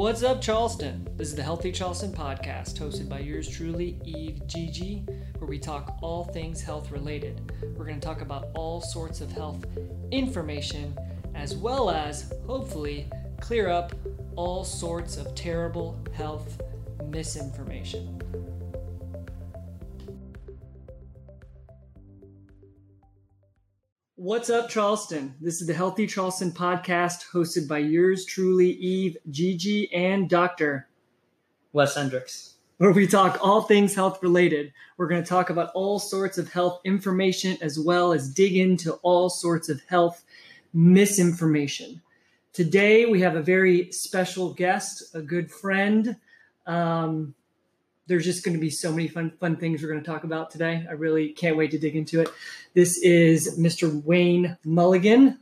[0.00, 1.06] What's up, Charleston?
[1.18, 5.04] This is the Healthy Charleston podcast, hosted by yours truly, Eve Gigi,
[5.36, 7.52] where we talk all things health related.
[7.76, 9.66] We're going to talk about all sorts of health
[10.10, 10.96] information,
[11.34, 13.10] as well as, hopefully,
[13.42, 13.92] clear up
[14.36, 16.62] all sorts of terrible health
[17.04, 18.22] misinformation.
[24.30, 25.34] What's up, Charleston?
[25.40, 30.86] This is the Healthy Charleston podcast hosted by yours truly, Eve, Gigi, and Dr.
[31.72, 32.54] Wes Hendricks.
[32.78, 34.72] Where we talk all things health related.
[34.96, 38.92] We're going to talk about all sorts of health information as well as dig into
[39.02, 40.22] all sorts of health
[40.72, 42.00] misinformation.
[42.52, 46.14] Today, we have a very special guest, a good friend.
[46.66, 47.34] Um,
[48.10, 50.50] there's just going to be so many fun fun things we're going to talk about
[50.50, 50.84] today.
[50.88, 52.28] I really can't wait to dig into it.
[52.74, 54.02] This is Mr.
[54.04, 55.38] Wayne Mulligan.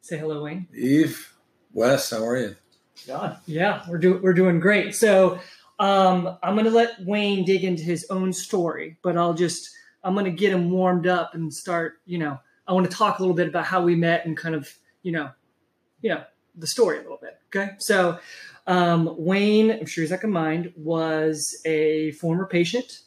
[0.00, 0.66] Say hello, Wayne.
[0.74, 1.34] Eve,
[1.74, 2.56] Wes, how are you?
[3.06, 3.36] God.
[3.44, 4.94] Yeah, we're doing we're doing great.
[4.94, 5.38] So
[5.78, 9.70] um, I'm going to let Wayne dig into his own story, but I'll just
[10.02, 11.96] I'm going to get him warmed up and start.
[12.06, 14.54] You know, I want to talk a little bit about how we met and kind
[14.54, 15.28] of you know,
[16.00, 16.24] you know,
[16.56, 17.38] the story a little bit.
[17.54, 18.18] Okay, so
[18.66, 23.00] um, Wayne, I'm sure he's going to mind, was a former patient.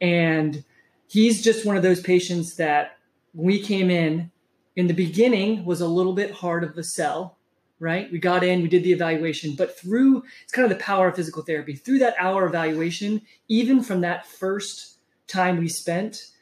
[0.00, 0.64] And
[1.08, 2.98] he's just one of those patients that
[3.32, 4.30] we came in,
[4.76, 7.38] in the beginning was a little bit hard of a sell,
[7.78, 8.10] right?
[8.10, 11.16] We got in, we did the evaluation, but through it's kind of the power of
[11.16, 11.74] physical therapy.
[11.74, 16.32] Through that hour evaluation, even from that first time we spent,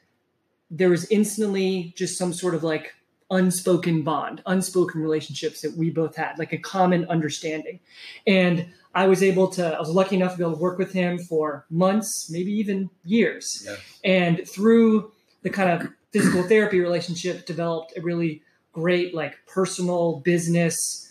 [0.71, 2.95] there was instantly just some sort of like
[3.33, 7.81] unspoken bond, unspoken relationships that we both had, like a common understanding.
[8.27, 10.93] And I was able to, I was lucky enough to be able to work with
[10.93, 13.67] him for months, maybe even years.
[13.67, 13.77] Yeah.
[14.05, 15.11] And through
[15.43, 21.11] the kind of physical therapy relationship, developed a really great, like personal business,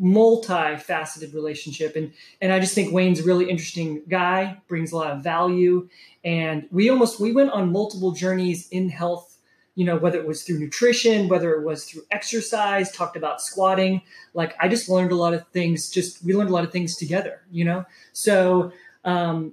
[0.00, 1.96] multifaceted relationship.
[1.96, 5.88] And, and I just think Wayne's a really interesting guy, brings a lot of value.
[6.24, 9.35] And we almost, we went on multiple journeys in health
[9.76, 14.00] you know, whether it was through nutrition, whether it was through exercise, talked about squatting.
[14.34, 15.90] Like I just learned a lot of things.
[15.90, 17.84] Just we learned a lot of things together, you know.
[18.12, 18.72] So
[19.04, 19.52] um,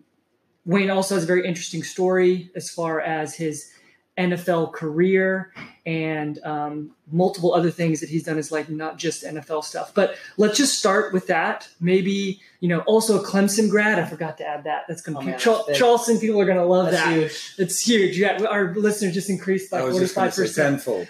[0.66, 3.70] Wayne also has a very interesting story as far as his
[4.18, 5.52] NFL career
[5.86, 9.92] and um, multiple other things that he's done in his life, not just NFL stuff.
[9.94, 11.68] But let's just start with that.
[11.80, 14.00] Maybe, you know, also a Clemson grad.
[14.00, 14.84] I forgot to add that.
[14.88, 17.14] That's going to oh, be Char- Charleston people are going to love that's that.
[17.14, 17.54] Huge.
[17.58, 18.18] It's huge.
[18.18, 20.56] Yeah, our listeners just increased by 45%.
[20.56, 21.08] tenfold.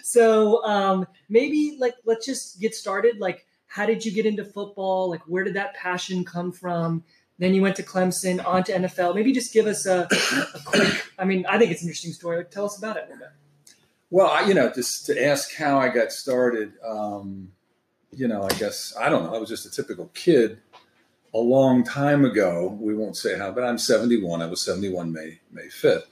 [0.04, 3.18] so um, maybe like, let's just get started.
[3.18, 5.10] Like, how did you get into football?
[5.10, 7.02] Like, where did that passion come from?
[7.42, 9.16] Then you went to Clemson, on to NFL.
[9.16, 10.06] Maybe just give us a,
[10.54, 11.04] a quick.
[11.18, 12.44] I mean, I think it's an interesting story.
[12.44, 13.74] Tell us about it a little bit.
[14.10, 17.50] Well, you know, just to ask how I got started, um,
[18.12, 19.34] you know, I guess I don't know.
[19.34, 20.60] I was just a typical kid
[21.34, 22.78] a long time ago.
[22.80, 24.40] We won't say how, but I'm 71.
[24.40, 26.06] I was 71 May May 5th,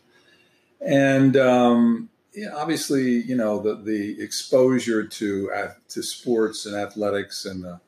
[0.81, 5.53] and um, yeah, obviously, you know, the the exposure to
[5.91, 7.79] to sports and athletics and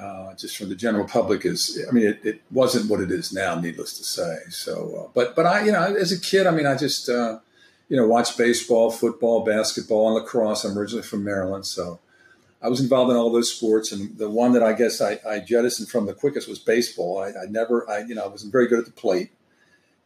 [0.00, 3.32] uh, just from the general public is i mean it, it, wasn't what it is
[3.32, 4.36] now needless to say.
[4.48, 7.38] So uh, but but i you know as a kid i mean i just uh,
[7.88, 10.64] you know watched baseball football basketball and lacrosse.
[10.64, 12.00] I'm originally from maryland so
[12.62, 13.92] i was involved in all those sports.
[13.92, 17.18] And the one that i guess i, I jettisoned from the quickest was baseball.
[17.18, 19.30] I, I, never i you know i wasn't very good at the plate.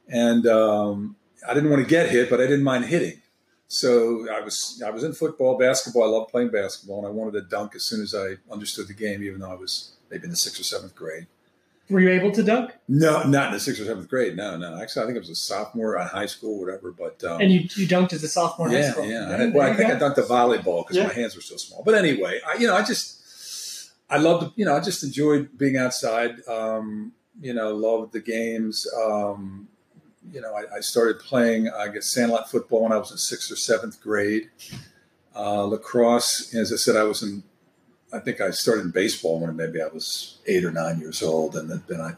[0.09, 1.17] And um,
[1.49, 3.21] i didn't want to get hit but i didn't mind hitting
[3.75, 6.05] so I was I was in football, basketball.
[6.05, 8.95] I loved playing basketball, and I wanted to dunk as soon as I understood the
[8.95, 11.27] game, even though I was maybe in the sixth or seventh grade.
[11.91, 12.71] Were you able to dunk?
[12.87, 14.37] No, not in the sixth or seventh grade.
[14.37, 14.81] No, no.
[14.81, 16.93] Actually, I think it was a sophomore in high school, whatever.
[16.93, 19.07] But um, and you you dunked as a sophomore yeah, in high school.
[19.07, 19.51] Yeah, yeah.
[19.53, 19.97] Well, I think go.
[19.97, 21.09] I dunked the volleyball because yeah.
[21.09, 21.83] my hands were so small.
[21.85, 25.77] But anyway, I, you know, I just I loved you know I just enjoyed being
[25.77, 26.37] outside.
[26.47, 28.87] Um, you know, loved the games.
[29.05, 29.67] Um,
[30.33, 33.51] you know, I, I, started playing, I guess, sandlot football when I was in sixth
[33.51, 34.51] or seventh grade.
[35.37, 37.43] Uh, lacrosse, as I said, I was in,
[38.13, 41.57] I think I started in baseball when maybe I was eight or nine years old.
[41.57, 42.13] And then I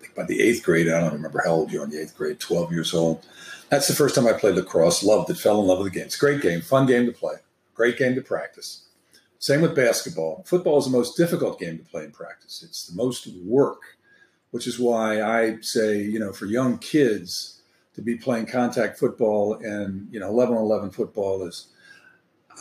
[0.00, 2.16] think by the eighth grade, I don't remember how old you were in the eighth
[2.16, 3.24] grade, 12 years old.
[3.68, 5.02] That's the first time I played lacrosse.
[5.02, 6.06] Loved it, fell in love with the game.
[6.06, 7.36] It's a great game, fun game to play,
[7.74, 8.84] great game to practice.
[9.38, 10.42] Same with basketball.
[10.46, 12.62] Football is the most difficult game to play in practice.
[12.66, 13.93] It's the most work
[14.54, 17.60] which is why I say, you know, for young kids
[17.96, 21.66] to be playing contact football and, you know, 11 on 11 football is,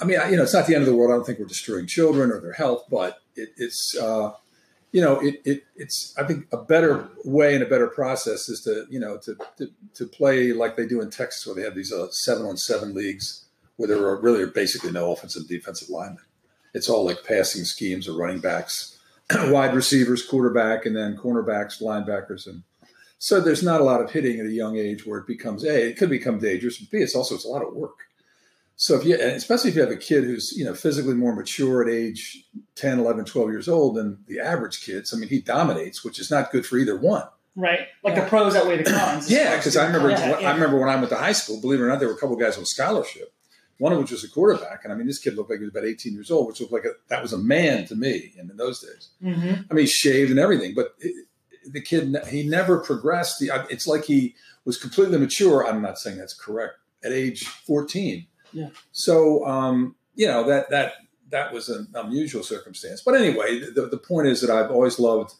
[0.02, 1.12] I mean, you know, it's not the end of the world.
[1.12, 4.32] I don't think we're destroying children or their health, but it, it's, uh,
[4.92, 8.62] you know, it, it, it's, I think a better way and a better process is
[8.62, 11.76] to, you know, to, to, to play like they do in Texas, where they have
[11.76, 16.24] these uh, seven on seven leagues where there are really basically no offensive defensive linemen.
[16.74, 18.93] It's all like passing schemes or running backs
[19.52, 22.64] wide receivers, quarterback, and then cornerbacks, linebackers, and
[23.24, 25.90] so there's not a lot of hitting at a young age where it becomes a.
[25.90, 26.78] It could become dangerous.
[26.78, 26.98] B.
[26.98, 27.96] It's also it's a lot of work.
[28.76, 31.82] So if you, especially if you have a kid who's you know physically more mature
[31.82, 32.44] at age
[32.76, 36.30] 10, 11, 12 years old than the average kids, I mean he dominates, which is
[36.30, 37.24] not good for either one.
[37.56, 39.32] Right, like the pros outweigh the cons.
[39.32, 40.50] Yeah, because I remember Yeah, yeah.
[40.50, 41.62] I remember when I went to high school.
[41.62, 43.33] Believe it or not, there were a couple guys with scholarship.
[43.80, 45.74] One of which was a quarterback, and I mean this kid looked like he was
[45.74, 48.50] about 18 years old, which looked like a, that was a man to me in
[48.56, 49.10] those days.
[49.22, 51.28] hmm I mean, shaved and everything, but it,
[51.66, 53.40] the kid he never progressed.
[53.40, 54.36] The, it's like he
[54.66, 55.66] was completely mature.
[55.66, 58.28] I'm not saying that's correct at age 14.
[58.54, 58.70] Yeah.
[58.92, 60.94] So um, you know that that
[61.30, 63.02] that was an unusual circumstance.
[63.02, 65.34] But anyway, the, the point is that I've always loved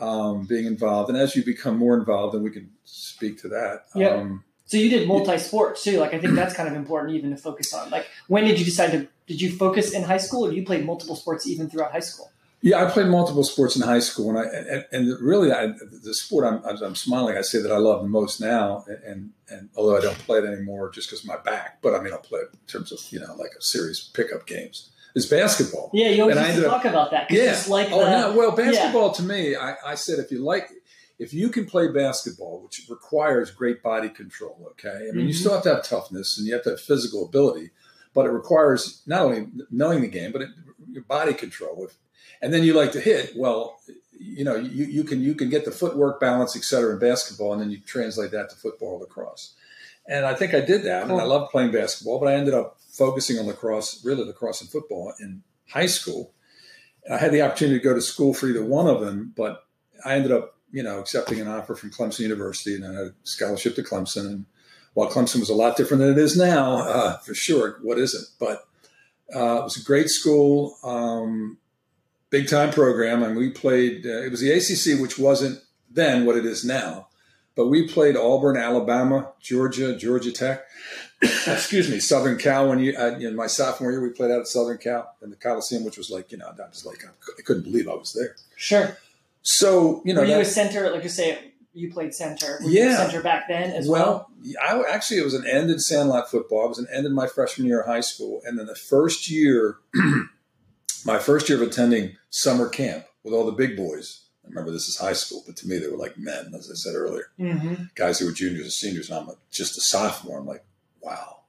[0.00, 3.84] um, being involved, and as you become more involved, and we can speak to that.
[3.94, 4.08] Yeah.
[4.08, 5.98] Um, So you did multi sports too.
[5.98, 7.90] Like I think that's kind of important even to focus on.
[7.90, 9.08] Like when did you decide to?
[9.26, 12.30] Did you focus in high school, or you played multiple sports even throughout high school?
[12.60, 15.66] Yeah, I played multiple sports in high school, and I and, and really, I,
[16.02, 17.36] the sport I'm, I'm, I'm smiling.
[17.36, 20.44] I say that I love the most now, and and although I don't play it
[20.46, 23.00] anymore just because of my back, but I mean, I'll play it in terms of
[23.10, 24.90] you know like a serious pickup games.
[25.14, 25.90] Is basketball.
[25.92, 27.30] Yeah, you always And used to ended up- talk about that.
[27.30, 27.52] Yeah.
[27.52, 28.36] it's like oh the, no.
[28.36, 30.68] Well, basketball to me, I, I said if you like,
[31.18, 34.56] if you can play basketball, which requires great body control.
[34.72, 35.38] Okay, I mean, you Mhm.
[35.38, 37.70] still have to have toughness and you have to have physical ability,
[38.14, 40.48] but it requires not only knowing the game, but it,
[40.90, 41.86] your body control.
[41.86, 41.96] If,
[42.42, 43.34] and then you like to hit.
[43.36, 43.80] Well,
[44.18, 47.52] you know, you, you can you can get the footwork, balance, et cetera, in basketball,
[47.52, 49.54] and then you translate that to football, lacrosse.
[50.06, 52.78] And I think I did that, and I loved playing basketball, but I ended up
[52.90, 56.32] focusing on lacrosse, really lacrosse and football in high school.
[57.10, 59.64] I had the opportunity to go to school for either one of them, but
[60.04, 63.82] I ended up, you know, accepting an offer from Clemson University and a scholarship to
[63.82, 64.26] Clemson.
[64.26, 64.44] And
[64.94, 68.26] while Clemson was a lot different than it is now, uh, for sure, what isn't?
[68.40, 68.66] But
[69.32, 71.58] uh, it was a great school, um,
[72.28, 74.04] big time program, and we played.
[74.04, 77.06] Uh, it was the ACC, which wasn't then what it is now,
[77.54, 80.64] but we played Auburn, Alabama, Georgia, Georgia Tech.
[81.46, 82.68] excuse me, Southern Cal.
[82.68, 85.36] When you uh, in my sophomore year, we played out at Southern Cal in the
[85.36, 88.34] Coliseum, which was like you know, I was like I couldn't believe I was there.
[88.56, 88.98] Sure.
[89.44, 90.90] So you know, Were you a center?
[90.90, 92.58] Like you say, you played center.
[92.62, 92.96] Were Yeah.
[92.96, 94.30] center back then as well.
[94.42, 96.64] well, I actually it was an end in Sandlot football.
[96.66, 99.30] It was an end in my freshman year of high school, and then the first
[99.30, 99.76] year,
[101.04, 104.20] my first year of attending summer camp with all the big boys.
[104.44, 106.74] I remember this is high school, but to me they were like men, as I
[106.74, 107.26] said earlier.
[107.38, 107.84] Mm-hmm.
[107.94, 110.38] guys who were juniors and seniors, and I'm just a sophomore.
[110.38, 110.64] I'm like,
[111.00, 111.40] wow.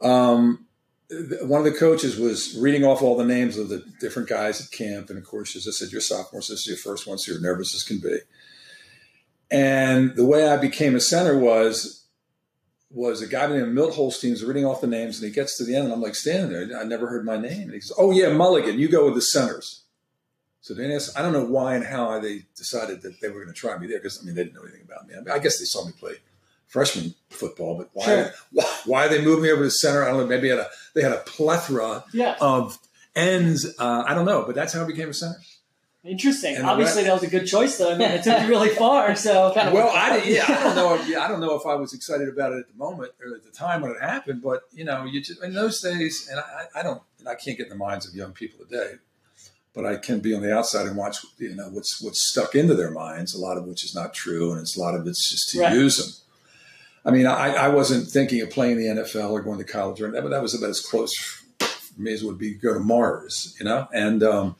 [0.00, 0.66] Um,
[1.42, 4.70] one of the coaches was reading off all the names of the different guys at
[4.70, 6.48] camp, and of course, as I said, you're sophomores.
[6.48, 8.18] This is your first one, so you're nervous as can be.
[9.50, 12.06] And the way I became a center was
[12.90, 15.64] was a guy named Milt Holstein was reading off the names, and he gets to
[15.64, 16.78] the end, and I'm like standing there.
[16.78, 19.22] I never heard my name, and he says, "Oh yeah, Mulligan, you go with the
[19.22, 19.82] centers."
[20.62, 23.52] So then I don't know why and how they decided that they were going to
[23.52, 25.14] try me there because I mean they didn't know anything about me.
[25.14, 26.14] I, mean, I guess they saw me play
[26.68, 28.04] freshman football, but why?
[28.04, 28.30] Sure.
[28.52, 30.02] Why, why they moved me over to center?
[30.04, 30.26] I don't know.
[30.26, 32.36] Maybe had a, they had a plethora Yeah.
[32.40, 32.78] of
[33.14, 33.66] ends.
[33.78, 35.38] Uh, I don't know, but that's how I became a center.
[36.04, 36.56] Interesting.
[36.56, 37.94] And Obviously, that was a good choice, though.
[37.94, 39.16] I mean, it took you really far.
[39.16, 40.94] So, Well, I did, yeah, I don't know.
[41.00, 43.34] If, yeah, I don't know if I was excited about it at the moment or
[43.34, 46.38] at the time when it happened, but you know, you just in those days, and
[46.40, 48.96] I, I don't, and I can't get in the minds of young people today,
[49.72, 52.74] but I can be on the outside and watch, you know, what's what's stuck into
[52.74, 53.34] their minds.
[53.34, 55.60] A lot of which is not true, and it's a lot of it's just to
[55.60, 55.72] Right.
[55.72, 56.08] use them.
[57.04, 60.10] I mean, I, I wasn't thinking of playing the NFL or going to college or
[60.10, 61.44] that, but that was about as close for
[61.98, 63.86] me as it would be to go to Mars, you know.
[63.92, 64.56] And um,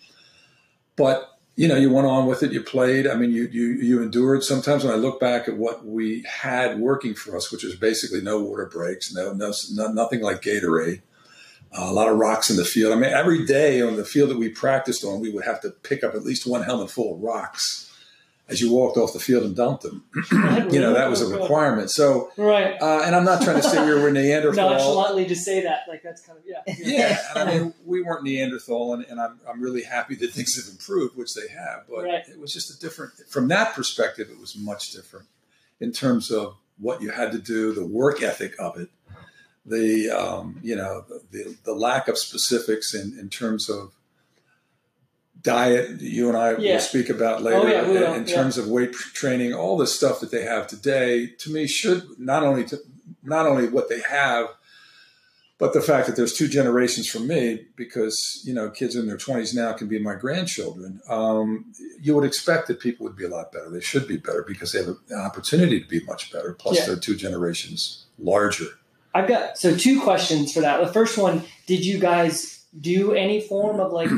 [0.96, 2.52] but you know, you went on with it.
[2.52, 3.06] You played.
[3.06, 4.44] I mean, you you you endured.
[4.44, 8.20] Sometimes when I look back at what we had working for us, which was basically
[8.20, 11.00] no water breaks, no no, no nothing like Gatorade,
[11.72, 12.92] uh, a lot of rocks in the field.
[12.92, 15.70] I mean, every day on the field that we practiced on, we would have to
[15.70, 17.84] pick up at least one helmet full of rocks
[18.48, 20.04] as you walked off the field and dumped them.
[20.70, 21.90] you know, that was a requirement.
[21.90, 22.76] So, Right.
[22.80, 24.68] uh, and I'm not trying to say we were Neanderthal.
[24.70, 25.84] Nonchalantly to say that.
[25.88, 26.60] Like, that's kind of, yeah.
[26.78, 30.56] Yeah, and I mean, we weren't Neanderthal, and, and I'm, I'm really happy that things
[30.62, 31.84] have improved, which they have.
[31.88, 32.28] But Right.
[32.28, 35.26] it was just a different, from that perspective, it was much different
[35.80, 38.90] in terms of what you had to do, the work ethic of it,
[39.64, 43.92] the, um, you know, the, the lack of specifics in, in terms of
[45.44, 46.00] diet.
[46.00, 46.74] You and I Yeah.
[46.74, 48.34] will speak about later Oh, yeah, will, in yeah.
[48.34, 51.26] terms of weight training, all the stuff that they have today.
[51.38, 52.78] To me, should not only to,
[53.22, 54.48] not only what they have,
[55.56, 59.16] but the fact that there's two generations from me, because you know kids in their
[59.16, 61.00] 20s now can be my grandchildren.
[61.08, 61.66] Um,
[62.02, 63.70] you would expect that people would be a lot better.
[63.70, 66.54] They should be better because they have an opportunity to be much better.
[66.58, 66.86] Plus, Yeah.
[66.86, 68.66] they're two generations larger.
[69.14, 70.80] I've got so two questions for that.
[70.84, 74.10] The first one: Did you guys do any form of like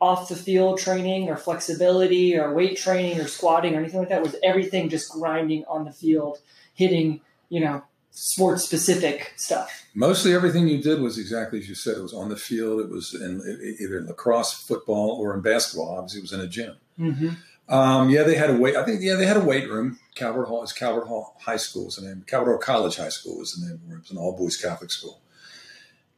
[0.00, 4.22] off the field training or flexibility or weight training or squatting or anything like that?
[4.22, 6.38] Was everything just grinding on the field,
[6.74, 9.84] hitting, you know, sports specific stuff?
[9.94, 11.96] Mostly everything you did was exactly as you said.
[11.96, 12.80] It was on the field.
[12.80, 13.40] It was in
[13.80, 15.96] either in lacrosse, football, or in basketball.
[15.96, 16.76] Obviously, it was in a gym.
[16.98, 17.28] Mm-hmm.
[17.68, 18.76] Um, yeah, they had a weight.
[18.76, 19.98] I think yeah, they had a weight room.
[20.14, 22.24] Calvert Hall is Calvert Hall High School was the name.
[22.26, 23.80] Calvert Hall College High School was the name.
[23.90, 25.20] It was an all boys Catholic school.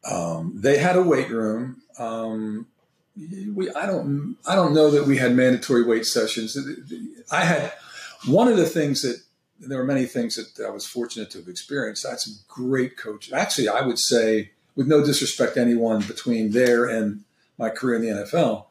[0.05, 1.83] Um, they had a weight room.
[1.99, 2.67] Um,
[3.55, 6.57] we I don't I don't know that we had mandatory weight sessions.
[7.31, 7.73] I had
[8.27, 9.21] one of the things that
[9.59, 12.05] there were many things that I was fortunate to have experienced.
[12.05, 13.33] I had some great coaches.
[13.33, 17.25] Actually, I would say, with no disrespect to anyone between there and
[17.59, 18.67] my career in the NFL,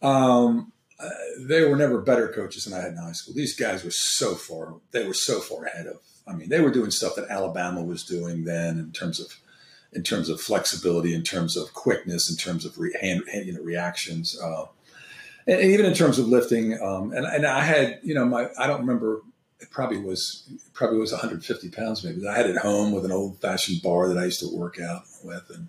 [0.00, 3.34] um, uh, they were never better coaches than I had in high school.
[3.34, 5.98] These guys were so far, they were so far ahead of.
[6.26, 9.38] I mean, they were doing stuff that Alabama was doing then in terms of
[9.94, 13.62] in terms of flexibility, in terms of quickness, in terms of re- hand, you know
[13.62, 14.66] reactions, uh,
[15.46, 16.80] and, even in terms of lifting.
[16.82, 19.22] Um, and, and I had you know my I don't remember
[19.60, 22.26] it probably was probably was 150 pounds maybe.
[22.26, 25.02] I had it home with an old fashioned bar that I used to work out
[25.22, 25.68] with, and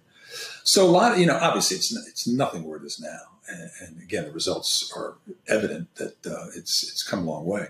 [0.63, 3.70] so a lot of you know obviously it's it's nothing where it is now, and,
[3.82, 5.15] and again the results are
[5.48, 7.67] evident that uh, it's it's come a long way.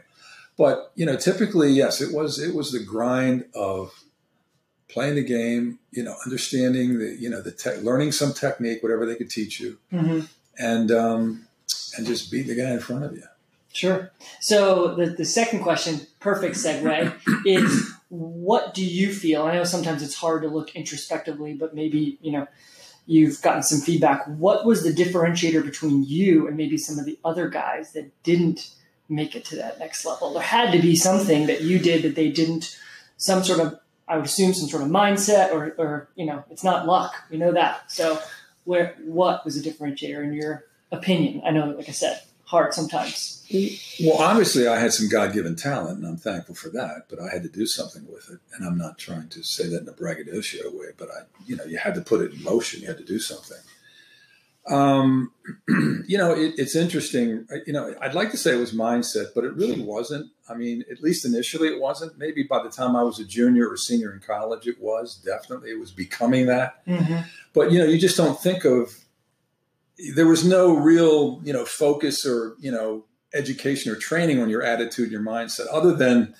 [0.57, 3.91] But you know, typically, yes, it was it was the grind of
[4.95, 9.05] playing the game, you know, understanding the, you know, the tech, learning some technique, whatever
[9.05, 10.21] they could teach you, mm-hmm.
[10.57, 11.47] and um,
[11.97, 13.23] and just beat the guy in front of you.
[13.73, 14.09] Sure.
[14.39, 17.13] So the the second question, perfect segue,
[17.45, 19.43] is what do you feel?
[19.43, 22.47] I know sometimes it's hard to look introspectively, but maybe you know
[23.05, 24.25] you've gotten some feedback.
[24.27, 28.71] What was the differentiator between you and maybe some of the other guys that didn't
[29.09, 30.33] make it to that next level?
[30.33, 32.79] There had to be something that you did that they didn't.
[33.17, 36.63] Some sort of I would assume some sort of mindset or, or you know, it's
[36.63, 37.15] not luck.
[37.29, 37.91] We know that.
[37.91, 38.19] So
[38.65, 41.41] where what was a differentiator in your opinion?
[41.45, 43.43] I know, like I said, hard sometimes.
[44.03, 47.05] Well, obviously, I had some God given talent, and I'm thankful for that.
[47.09, 49.83] But I had to do something with it, and I'm not trying to say that
[49.83, 50.87] in a braggadocio way.
[50.97, 52.81] But I, you know, you had to put it in motion.
[52.81, 53.57] You had to do something.
[54.67, 55.31] Um,
[56.07, 57.47] you know, it, it's interesting.
[57.67, 60.31] You know, I'd like to say it was mindset, but it really wasn't.
[60.49, 62.17] I mean, at least initially it wasn't.
[62.17, 65.71] Maybe by the time I was a junior or senior in college, it was definitely.
[65.71, 66.85] It was becoming that.
[66.85, 67.27] Mm-hmm.
[67.53, 68.97] But you know, you just don't think of.
[70.13, 74.63] There was no real, you know, focus or you know, education or training on your
[74.63, 76.33] attitude, your mindset, other than,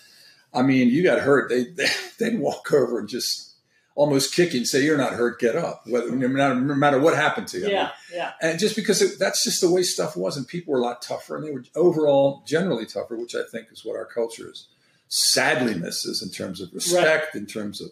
[0.53, 1.49] I mean, you got hurt.
[1.49, 1.87] They, they
[2.19, 3.54] they'd walk over and just
[3.95, 7.47] almost kicking, say you're not hurt, get up, whether, no, matter, no matter what happened
[7.47, 7.69] to you.
[7.69, 8.33] Yeah, yeah.
[8.41, 11.01] And just because it, that's just the way stuff was, and people were a lot
[11.01, 14.67] tougher, and they were overall generally tougher, which I think is what our culture is
[15.07, 17.35] sadly misses in terms of respect, right.
[17.35, 17.89] in terms of,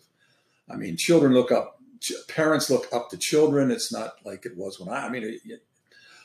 [0.69, 1.79] I mean, children look up,
[2.27, 3.71] parents look up to children.
[3.71, 5.39] It's not like it was when I, I mean,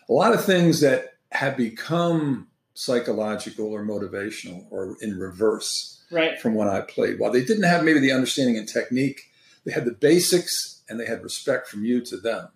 [0.08, 6.40] a lot of things that have become psychological or motivational or in reverse right.
[6.40, 7.18] from when I played.
[7.18, 9.27] While they didn't have maybe the understanding and technique
[9.68, 12.48] they had the basics and they had respect from you to them.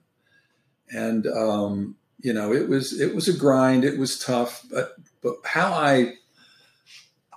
[0.90, 3.84] And um, you know, it was it was a grind.
[3.84, 6.14] It was tough, but but how I,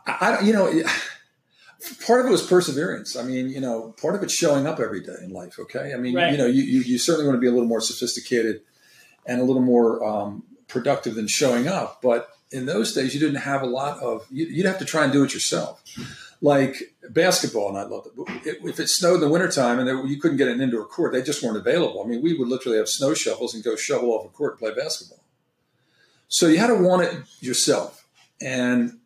[0.07, 0.71] I you know,
[2.05, 3.17] part of it was perseverance.
[3.17, 5.59] I mean, you know, part of it's showing up every day in life.
[5.59, 6.31] Okay, I mean, right.
[6.31, 8.61] you know, you, you, you certainly want to be a little more sophisticated
[9.25, 13.41] and a little more um, productive than showing up, but in those days you didn't
[13.41, 15.83] have a lot of you'd have to try and do it yourself
[16.45, 16.75] like
[17.09, 18.07] basketball, and I loved
[18.45, 18.59] it.
[18.63, 21.23] If it snowed in the wintertime and there, you couldn't get an indoor court, they
[21.23, 22.03] just weren't available.
[22.03, 24.59] I mean, we would literally have snow shovels and go shovel off a court and
[24.59, 25.23] play basketball.
[26.27, 28.05] So you had to want it yourself.
[28.39, 28.99] And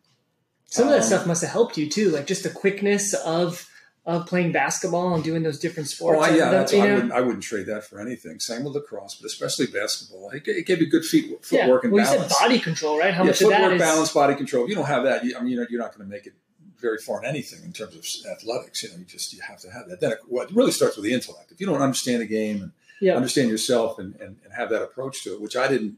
[0.66, 3.66] some of that um, stuff must have helped you too, like just the quickness of
[4.06, 6.18] of playing basketball and doing those different sports.
[6.22, 8.40] Oh, yeah, that's, I, wouldn't, I wouldn't trade that for anything.
[8.40, 10.30] Same with lacrosse, but especially basketball.
[10.30, 11.86] It, it gave you good feet, footwork yeah.
[11.86, 12.22] and well, balance.
[12.22, 13.14] You said body control, right?
[13.14, 13.80] How yeah, much footwork, of that is...
[13.80, 14.64] balance, body control.
[14.64, 16.32] If you don't have that, you, I mean, you're, you're not going to make it
[16.80, 18.82] very far in anything in terms of athletics.
[18.82, 20.00] You know, you just you have to have that.
[20.00, 21.52] Then it, well, it really starts with the intellect.
[21.52, 23.14] If you don't understand the game and yeah.
[23.14, 25.96] understand yourself and, and, and, have that approach to it, which I didn't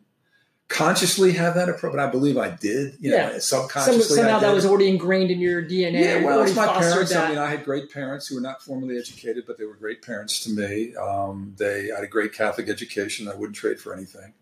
[0.68, 2.96] consciously have that approach, but I believe I did.
[3.00, 4.02] You yeah, know, subconsciously.
[4.02, 6.04] Some, somehow that was already ingrained in your DNA.
[6.04, 7.12] Yeah, well, it's my parents.
[7.12, 7.26] That.
[7.26, 10.02] I mean, I had great parents who were not formally educated, but they were great
[10.02, 10.94] parents to me.
[10.96, 13.28] Um, they I had a great Catholic education.
[13.28, 14.32] I wouldn't trade for anything.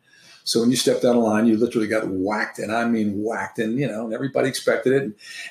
[0.45, 3.59] So when you stepped down the line, you literally got whacked, and I mean whacked,
[3.59, 5.03] and you know, and everybody expected it.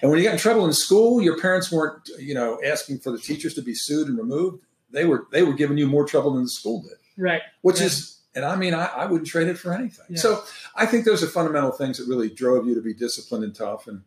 [0.02, 3.12] And when you got in trouble in school, your parents weren't, you know, asking for
[3.12, 4.64] the teachers to be sued and removed.
[4.92, 6.98] They were they were giving you more trouble than the school did.
[7.18, 7.42] Right.
[7.62, 10.06] Which is, and I mean, I, I, wouldn't trade it for anything.
[10.10, 10.20] Yeah.
[10.20, 10.44] So
[10.76, 13.88] I think those are fundamental things that really drove you to be disciplined and tough.
[13.88, 14.04] And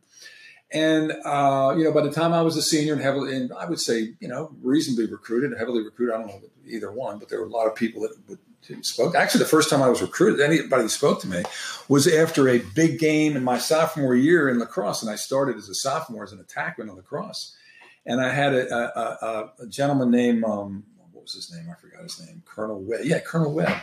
[0.73, 3.67] and uh, you know, by the time I was a senior and heavily, and I
[3.67, 6.15] would say, you know, reasonably recruited, heavily recruited.
[6.15, 8.39] I don't know either one, but there were a lot of people that would
[8.83, 9.15] spoke.
[9.15, 11.43] Actually, the first time I was recruited, anybody spoke to me
[11.89, 15.69] was after a big game in my sophomore year in lacrosse, and I started as
[15.69, 17.57] a sophomore as an attackman in lacrosse.
[18.05, 21.69] And I had a, a, a, a gentleman named um, what was his name?
[21.71, 22.43] I forgot his name.
[22.45, 23.03] Colonel Webb.
[23.05, 23.81] Yeah, Colonel Webb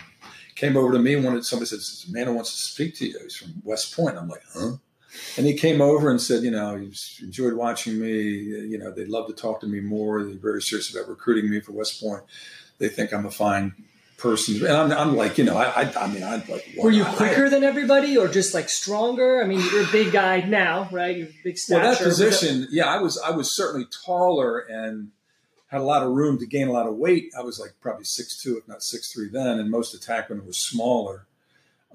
[0.56, 3.18] came over to me and wanted somebody said, "Man, who wants to speak to you."
[3.24, 4.18] He's from West Point.
[4.18, 4.72] I'm like, huh?
[5.38, 8.12] And he came over and said, you know, he's enjoyed watching me.
[8.12, 10.24] You know, they'd love to talk to me more.
[10.24, 12.24] They're very serious about recruiting me for West Point.
[12.78, 13.74] They think I'm a fine
[14.20, 14.56] person.
[14.66, 17.14] And I'm, I'm like, you know, I, I, I mean, I'm like, Were you I-
[17.14, 19.42] quicker than everybody, or just like stronger?
[19.42, 21.16] I mean, you're a big guy now, right?
[21.18, 21.82] You're a big stature.
[21.82, 25.12] Well, that position, yeah, I was I was certainly taller and
[25.68, 27.32] had a lot of room to gain a lot of weight.
[27.38, 30.54] I was like probably six two, if not six three then, and most attackmen were
[30.54, 31.26] smaller.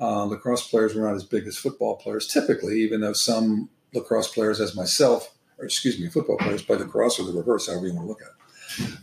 [0.00, 4.28] Uh, lacrosse players were not as big as football players typically, even though some lacrosse
[4.28, 7.94] players, as myself, or excuse me, football players play lacrosse or the reverse, however you
[7.94, 8.34] want to look at it.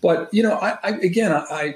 [0.01, 1.75] But you know, I, I again, I,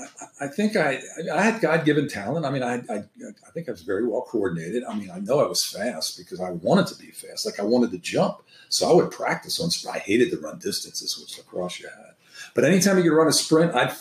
[0.00, 1.00] I I think I,
[1.32, 2.46] I had God given talent.
[2.46, 3.04] I mean, I, I,
[3.46, 4.84] I think I was very well coordinated.
[4.84, 7.44] I mean, I know I was fast because I wanted to be fast.
[7.46, 8.42] Like I wanted to jump.
[8.68, 12.14] So I would practice on, I hated to run distances, which lacrosse you had.
[12.54, 13.92] But anytime you could run a sprint, I'd,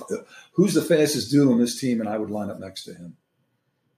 [0.53, 1.99] who's the fastest dude on this team?
[1.99, 3.17] And I would line up next to him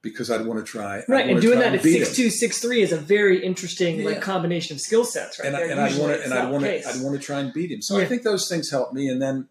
[0.01, 1.03] because I'd want to try.
[1.08, 4.05] Right, and doing that at six two, six three is a very interesting Yeah.
[4.05, 5.72] like combination of skill sets, right and, I, there.
[5.72, 6.88] and I want to and I want to case.
[6.88, 7.81] I want to try and beat him.
[7.81, 8.05] So Yeah.
[8.05, 9.10] I think those things helped me.
[9.10, 9.48] And then,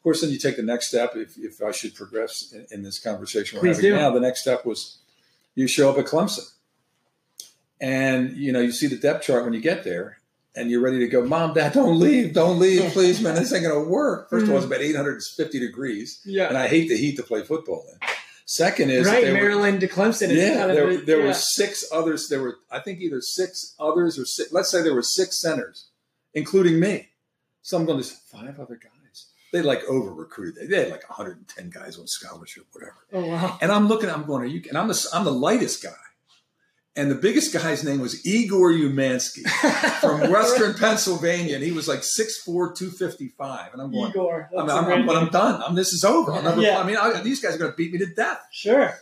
[0.00, 1.14] of course, then you take the next step.
[1.14, 3.96] If, if I should progress in, in this conversation we're Please having do.
[3.98, 4.96] now, the next step was
[5.54, 6.50] you show up at Clemson,
[7.82, 10.16] and you know you see the depth chart when you get there,
[10.56, 11.22] and you're ready to go.
[11.26, 13.34] Mom, Dad, don't leave, don't leave, please, man.
[13.34, 14.30] This ain't gonna work.
[14.30, 14.64] First of all, hmm.
[14.64, 18.08] it's about 850 degrees, yeah, and I hate the heat to play football in.
[18.46, 19.22] Second is right.
[19.22, 20.34] they were- Maryland to Clemson.
[20.34, 21.26] Yeah, kind of there, a- there yeah.
[21.26, 22.28] were six others.
[22.30, 25.88] There were, I think, either six others or six, let's say there were six centers,
[26.32, 27.10] including me.
[27.60, 28.99] So I'm going to five other guys.
[29.52, 30.70] They like over recruited.
[30.70, 32.96] They had like 110 guys on scholarship, whatever.
[33.12, 33.58] Oh wow.
[33.60, 34.62] And I'm looking, I'm going, are you?
[34.68, 35.90] And I'm the, I'm the lightest guy.
[36.96, 39.48] And the biggest guy's name was Igor Umansky
[40.00, 42.44] from Western Pennsylvania, and he was like 6'4",
[42.76, 43.72] 255.
[43.72, 44.50] And I'm going, Igor.
[44.58, 45.16] I'm, I'm, I'm, but.
[45.16, 45.62] I'm done.
[45.62, 46.32] I'm, this is over.
[46.42, 46.78] Never, Yeah.
[46.80, 48.44] I mean, I, these guys are going to beat me to death.
[48.50, 48.92] Sure.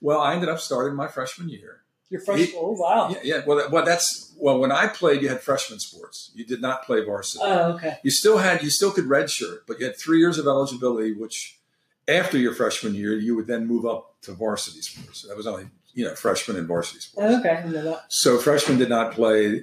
[0.00, 1.82] Well, I ended up starting my freshman year.
[2.12, 2.46] Your freshman.
[2.48, 3.08] He- oh wow.
[3.10, 3.40] Yeah, yeah.
[3.46, 4.58] Well, that, well, that's well.
[4.60, 6.30] When I played, you had freshman sports.
[6.34, 7.42] You did not play varsity.
[7.44, 7.96] Oh okay.
[8.04, 11.12] you still had, you still could redshirt, but you had three years of eligibility.
[11.14, 11.58] Which,
[12.06, 15.22] after your freshman year, you would then move up to varsity sports.
[15.26, 17.34] That was only you know freshman and varsity sports.
[17.34, 17.50] Oh, okay.
[17.50, 18.04] I didn't know that.
[18.08, 19.62] So freshmen did not play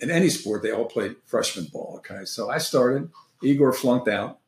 [0.00, 0.62] in any sport.
[0.62, 1.96] They all played freshman ball.
[1.98, 3.10] Okay, so I started.
[3.42, 4.39] Igor flunked out.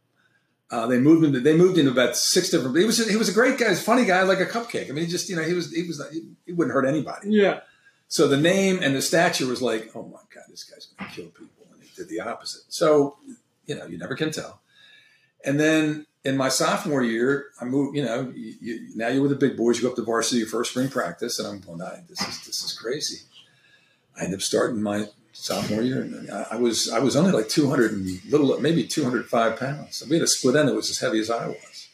[0.72, 2.74] Uh, they moved into they moved into about six different.
[2.74, 4.88] He was he was a great guy, a funny guy, like a cupcake.
[4.88, 7.28] I mean, he just you know he was he was he, he wouldn't hurt anybody.
[7.28, 7.61] Yeah.
[8.08, 11.14] So the name and the stature was like, oh my god, this guy's going to
[11.14, 12.62] kill people, and he did the opposite.
[12.68, 13.18] So
[13.66, 14.62] you know, you never can tell.
[15.44, 17.94] And then in my sophomore year, I moved.
[17.94, 19.76] You know, you, you, now you're with the big boys.
[19.76, 22.64] You go up to varsity your first spring practice, and I'm going, this is this
[22.64, 23.26] is crazy.
[24.18, 26.03] I end up starting my sophomore year.
[26.03, 30.03] And I, I was I was only like 200 and little, maybe 205 pounds.
[30.09, 31.88] We had a split end that was as heavy as I was.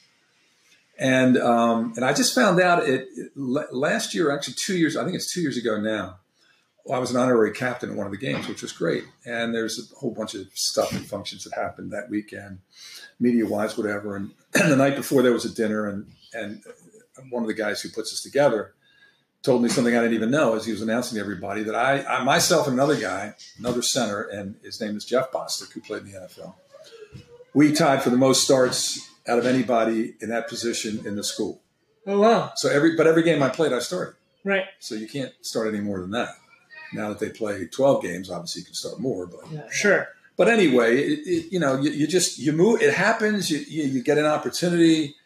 [0.99, 4.97] And um, and I just found out it, it last year, actually two years.
[4.97, 6.17] I think it's two years ago now.
[6.93, 9.05] I was an honorary captain in one of the games, which was great.
[9.27, 12.61] And there's a whole bunch of stuff and functions that happened that weekend,
[13.21, 14.17] media wise, whatever.
[14.17, 16.63] And, the night before there was a dinner, and and
[17.31, 18.75] one of the guys who puts us together
[19.43, 22.03] told me something I didn't even know as he was announcing to everybody that I,
[22.05, 26.03] I myself and another guy, another center, and his name is Jeff Bostic, who played
[26.03, 26.55] in the NFL.
[27.55, 31.61] We tied for the most starts out of anybody in that position in the school.
[32.07, 32.53] Oh wow.
[32.57, 34.15] So every but every game I played, I started.
[34.45, 34.65] Right.
[34.81, 36.31] So you can't start any more than that.
[36.93, 39.27] Now that they play 12 games, obviously you can start more.
[39.27, 39.69] But Yeah.
[39.71, 40.09] Sure.
[40.37, 42.81] but anyway, it, it, you know, you, you just you move.
[42.81, 43.51] It happens.
[43.51, 45.17] You, you, you get an opportunity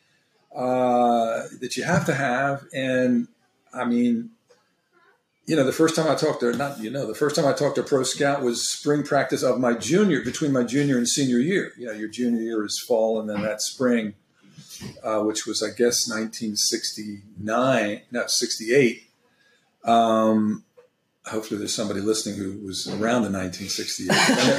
[0.54, 3.28] uh, that you have to have, and
[3.72, 4.30] I mean,
[5.46, 7.52] you know, the first time I talked to not you know the first time I
[7.52, 11.08] talked to a pro scout was spring practice of my junior between my junior and
[11.08, 11.72] senior year.
[11.76, 14.14] You know, your junior year is fall, and then that spring,
[15.02, 19.02] uh, which was I guess 1969, no 68.
[19.84, 20.64] Um,
[21.26, 24.06] hopefully, there's somebody listening who was around in 1968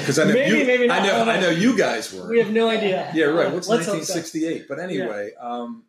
[0.01, 1.01] because I know Maybe, you, maybe not.
[1.01, 1.49] I know I know.
[1.49, 2.27] You guys were.
[2.27, 3.09] We have no idea.
[3.13, 3.53] Yeah, right.
[3.53, 4.15] What's Let's hope so.
[4.15, 4.67] 1968?
[4.67, 5.83] But anyway, um,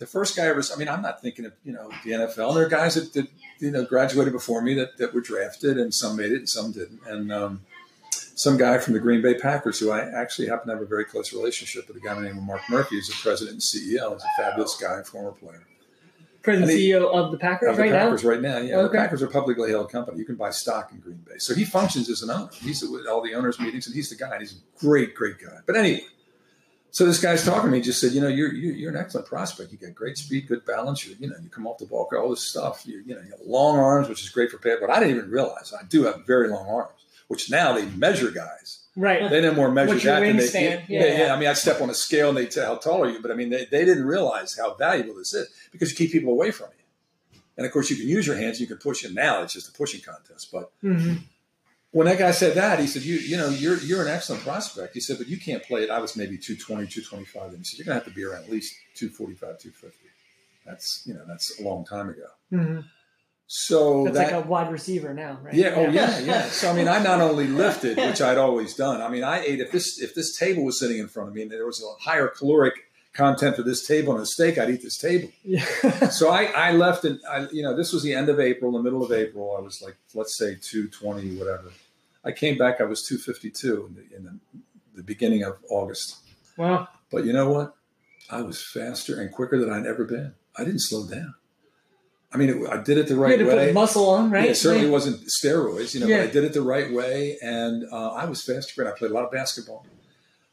[0.00, 0.60] the first guy ever.
[0.74, 2.48] I mean, I'm not thinking of you know the NFL.
[2.48, 3.28] And There are guys that, that
[3.60, 6.72] you know graduated before me that, that were drafted, and some made it, and some
[6.72, 7.00] didn't.
[7.06, 7.60] And um,
[8.34, 11.04] some guy from the Green Bay Packers, who I actually happen to have a very
[11.04, 14.14] close relationship with, a guy named Mark Murphy, who's the president and CEO.
[14.14, 15.62] He's a fabulous guy, former player.
[16.42, 18.76] President And he- CEO of the Packers Of the right Packers right now, yeah.
[18.76, 18.82] Okay.
[18.84, 20.18] The Packers are a publicly held company.
[20.18, 21.34] You can buy stock in Green Bay.
[21.36, 22.48] So he functions as an owner.
[22.54, 24.30] He's at all the owners' meetings, and he's the guy.
[24.30, 25.58] And he's a great, great guy.
[25.66, 26.00] But anyway,
[26.92, 27.78] So this guy's talking to me.
[27.78, 29.70] He just said, you know, you're you're, you're an excellent prospect.
[29.72, 31.06] You got great speed, good balance.
[31.06, 32.84] You you know, you come off the ball, all this stuff.
[32.86, 34.78] You you know, you have long arms, which is great for pad.
[34.80, 38.30] But I didn't even realize I do have very long arms, which now they measure
[38.30, 38.78] guys.
[38.96, 39.22] Right.
[39.30, 40.42] They didn't more measure What's that than they.
[40.48, 40.82] wingspan?
[40.88, 41.18] Yeah, Yeah.
[41.26, 43.22] yeah, I mean, I'd step on a scale and they tell how tall are you,
[43.22, 46.32] but I mean, they, they didn't realize how valuable this is because you keep people
[46.32, 47.30] away from you.
[47.56, 49.14] And of course, you can use your hands, you can push it.
[49.14, 51.14] Now it's just a pushing contest, but hmm
[51.92, 54.94] when that guy said that, he said, "You, you know, you're you're an excellent prospect."
[54.94, 57.48] He said, "But you can't play it." I was maybe 220, 225.
[57.50, 59.98] And he said, "You're gonna have to be around at least 245, 250."
[60.66, 62.26] That's you know, that's a long time ago.
[62.50, 62.80] hmm
[63.46, 65.54] So That's that, like a wide receiver now, right?
[65.54, 66.42] yeah, oh yeah, yeah.
[66.42, 69.00] So I mean, I not only lifted, which I'd always done.
[69.00, 71.42] I mean, I ate if this if this table was sitting in front of me
[71.42, 72.74] and there was a higher caloric
[73.12, 75.30] content for this table and a steak, I'd eat this table.
[75.44, 75.64] yeah.
[76.10, 78.82] So I, I left and I, you know, this was the end of April, the
[78.82, 79.56] middle of April.
[79.56, 81.70] I was like, let's say two twenty, whatever.
[82.24, 82.80] I came back.
[82.80, 84.38] I was two fifty two in, the, in the,
[84.96, 86.16] the beginning of August.
[86.56, 86.88] wow.
[87.10, 87.74] But you know what?
[88.30, 90.34] I was faster and quicker than I'd ever been.
[90.56, 91.34] I didn't slow down.
[92.32, 93.66] I mean, it, I did it the You right had to way.
[93.66, 94.44] put muscle on, right?
[94.44, 96.18] Yeah, it certainly wasn't steroids, you know, Yeah.
[96.18, 98.82] but I did it the right way, and uh, I was faster.
[98.82, 99.84] And I played a lot of basketball,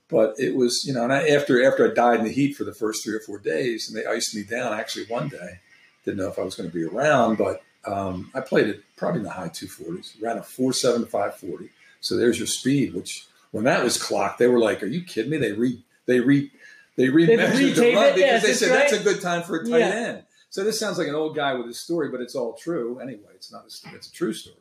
[0.10, 2.64] but it was, you know, and I, after after I died in the heat for
[2.64, 4.74] the first three or four days, and they iced me down.
[4.74, 5.60] Actually, one day,
[6.06, 9.20] didn't know if I was going to be around, but um, I played it probably
[9.20, 11.70] in the high two forties, ran a four seven five forty.
[12.00, 12.94] So there's your speed.
[12.94, 16.20] Which when that was clocked, they were like, "Are you kidding me?" They re they
[16.20, 16.52] re
[16.96, 18.16] they remeasured the run it?
[18.16, 19.90] because Yes, they said that's a good time for a tight Yeah.
[19.90, 20.24] end.
[20.50, 23.00] So this sounds like an old guy with a story, but it's all true.
[23.00, 23.64] Anyway, it's not.
[23.64, 24.56] A, it's a true story.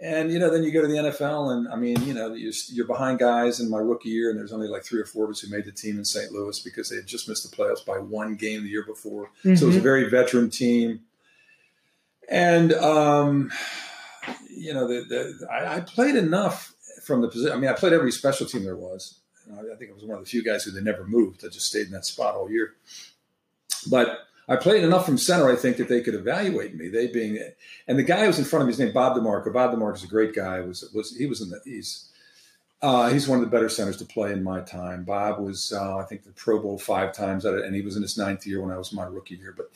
[0.00, 2.52] And you know, then you go to the NFL, and I mean, you know, you're,
[2.68, 5.30] you're behind guys in my rookie year, and there's only like three or four of
[5.30, 6.30] us who made the team in St.
[6.32, 9.30] Louis because they had just missed the playoffs by one game the year before.
[9.42, 9.82] So it was a Mhm.
[9.82, 11.00] very veteran team.
[12.28, 13.50] And um,
[14.50, 17.52] you know, the, the, I, I played enough from the position.
[17.52, 19.18] I mean, I played every special team there was.
[19.50, 21.42] I think I was one of the few guys who they never moved.
[21.44, 22.74] I just stayed in that spot all year.
[23.90, 26.88] But I played enough from center, I think, that they could evaluate me.
[26.88, 27.38] They being,
[27.86, 29.52] and the guy who was in front of me, his name Bob DeMarco.
[29.52, 30.60] Bob DeMarco is a great guy.
[30.60, 32.08] Was was he was in the he's
[32.80, 35.04] uh, he's one of the better centers to play in my time.
[35.04, 38.16] Bob was, uh, I think, the Pro Bowl five times, and he was in his
[38.16, 39.54] ninth year when I was my rookie year.
[39.56, 39.70] But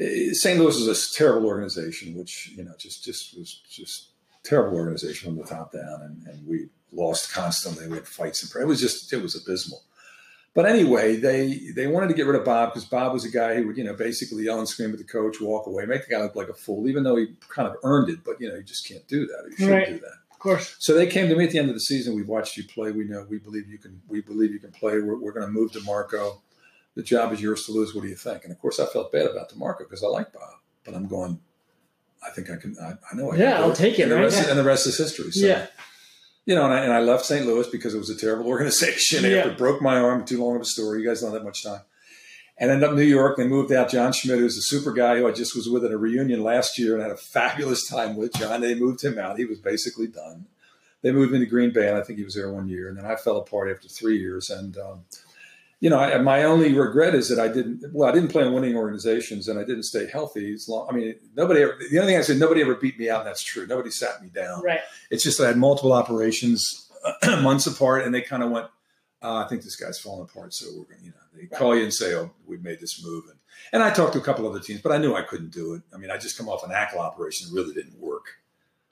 [0.00, 0.58] uh, St.
[0.58, 4.08] Louis is a terrible organization, which you know just just was just
[4.42, 7.88] terrible organization from the top down, and, and we lost constantly.
[7.88, 9.82] We had fights and it was just it was abysmal.
[10.54, 13.56] But anyway, they they wanted to get rid of Bob because Bob was a guy
[13.56, 16.14] who would you know basically yell and scream at the coach, walk away, make the
[16.14, 18.20] guy look like a fool, even though he kind of earned it.
[18.24, 19.46] But you know you just can't do that.
[19.50, 19.88] You shouldn't Right.
[19.88, 20.12] do that.
[20.30, 20.76] Of course.
[20.78, 22.14] So they came to me at the end of the season.
[22.14, 22.92] We've watched you play.
[22.92, 23.26] We know.
[23.28, 24.00] We believe you can.
[24.08, 25.00] We believe you can play.
[25.00, 26.38] We're, we're going to move DeMarco.
[26.94, 27.92] The job is yours to lose.
[27.94, 28.44] What do you think?
[28.44, 31.40] And of course, I felt bad about DeMarco because I like Bob, but I'm going.
[32.24, 32.76] I think I can.
[32.80, 33.40] I, I know I can.
[33.40, 34.22] Yeah, I'll take it, And the, right?
[34.24, 34.50] rest, Yeah.
[34.50, 35.32] and the rest is history.
[35.32, 35.66] So, Yeah.
[36.46, 37.46] You know, and I, and I left St.
[37.46, 39.24] Louis because it was a terrible organization.
[39.24, 39.38] Yeah.
[39.38, 41.00] After broke my arm, too long of a story.
[41.00, 41.80] You guys don't have that much time.
[42.56, 43.36] And ended up in New York.
[43.36, 45.90] They moved out John Schmitt, who's a super guy who I just was with at
[45.90, 48.32] a reunion last year and had a fabulous time with.
[48.34, 49.38] John, they moved him out.
[49.38, 50.46] He was basically done.
[51.02, 52.88] They moved me to Green Bay, and I think he was there one year.
[52.88, 54.50] And then I fell apart after three years.
[54.50, 55.04] And, um,
[55.84, 58.54] you know, I, my only regret is that I didn't, well, I didn't play in
[58.54, 60.88] winning organizations and I didn't stay healthy as long.
[60.88, 63.26] I mean, nobody ever, the only thing I said, nobody ever beat me out, and
[63.26, 63.66] that's true.
[63.66, 64.62] Nobody sat me down.
[64.62, 64.80] Right.
[65.10, 66.90] It's just that I had multiple operations
[67.42, 68.68] months apart, and they kind of went.
[69.22, 71.00] Uh, I think this guy's falling apart, so we're going.
[71.00, 73.38] to, You know, they call you and say, "Oh, we made this move," and
[73.74, 75.82] and I talked to a couple other teams, but I knew I couldn't do it.
[75.92, 78.24] I mean, I just come off an ankle operation; it really didn't work.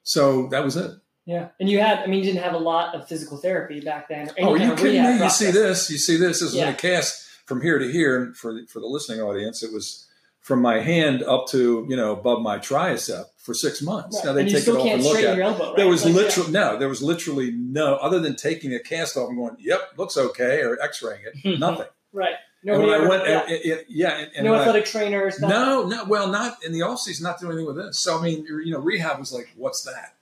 [0.03, 0.91] So that was it.
[1.27, 1.49] Yeah.
[1.61, 4.31] And you had, I mean, you didn't have a lot of physical therapy back then.
[4.41, 5.23] Oh, you kidding me?
[5.23, 5.89] You see this?
[5.91, 6.41] You see this?
[6.41, 6.71] This is Yeah.
[6.71, 10.07] a cast from here to here, and for the, for the listening audience, it was
[10.41, 14.17] from my hand up to you know above my tricep for six months.
[14.17, 14.25] Right.
[14.27, 15.25] Now they take it off and look at.
[15.25, 15.37] it.
[15.37, 15.77] your elbow, right?
[15.77, 16.21] There was Like, yeah.
[16.21, 16.77] literally no.
[16.79, 20.63] There was literally no other than taking a cast off and going, "Yep, looks okay,"
[20.63, 21.59] or X-raying it.
[21.61, 21.87] Nothing.
[22.13, 22.35] Right.
[22.65, 23.41] and Nobody when I went, yeah.
[23.43, 25.39] and, and- yeah, and, and no when I- athletic trainers.
[25.41, 25.57] nothing.
[25.57, 27.99] no, no, well, not in the off season, not doing anything with this.
[28.01, 30.15] So I mean, you know, rehab was like, what's that?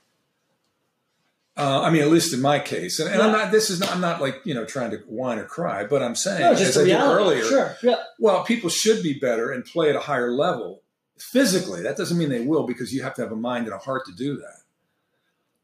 [1.61, 3.51] Uh, I mean, at least in my case, and, and I'm not.
[3.53, 3.91] This is not.
[3.93, 6.77] I'm not like you know trying to whine or cry, but I'm saying, No, just
[6.77, 7.77] as I did earlier, Sure.
[7.83, 7.97] Yeah.
[8.19, 10.83] well, people should be better and play at a higher level
[11.19, 11.83] physically.
[11.83, 14.07] That doesn't mean they will because you have to have a mind and a heart
[14.07, 14.61] to do that.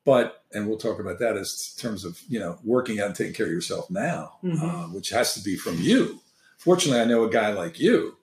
[0.05, 3.35] But and we'll talk about that as terms of you know working out and taking
[3.35, 4.63] care of yourself now, Mhm.
[4.63, 6.21] uh, which has to be from you.
[6.59, 8.17] Fortunately, I know a guy like you.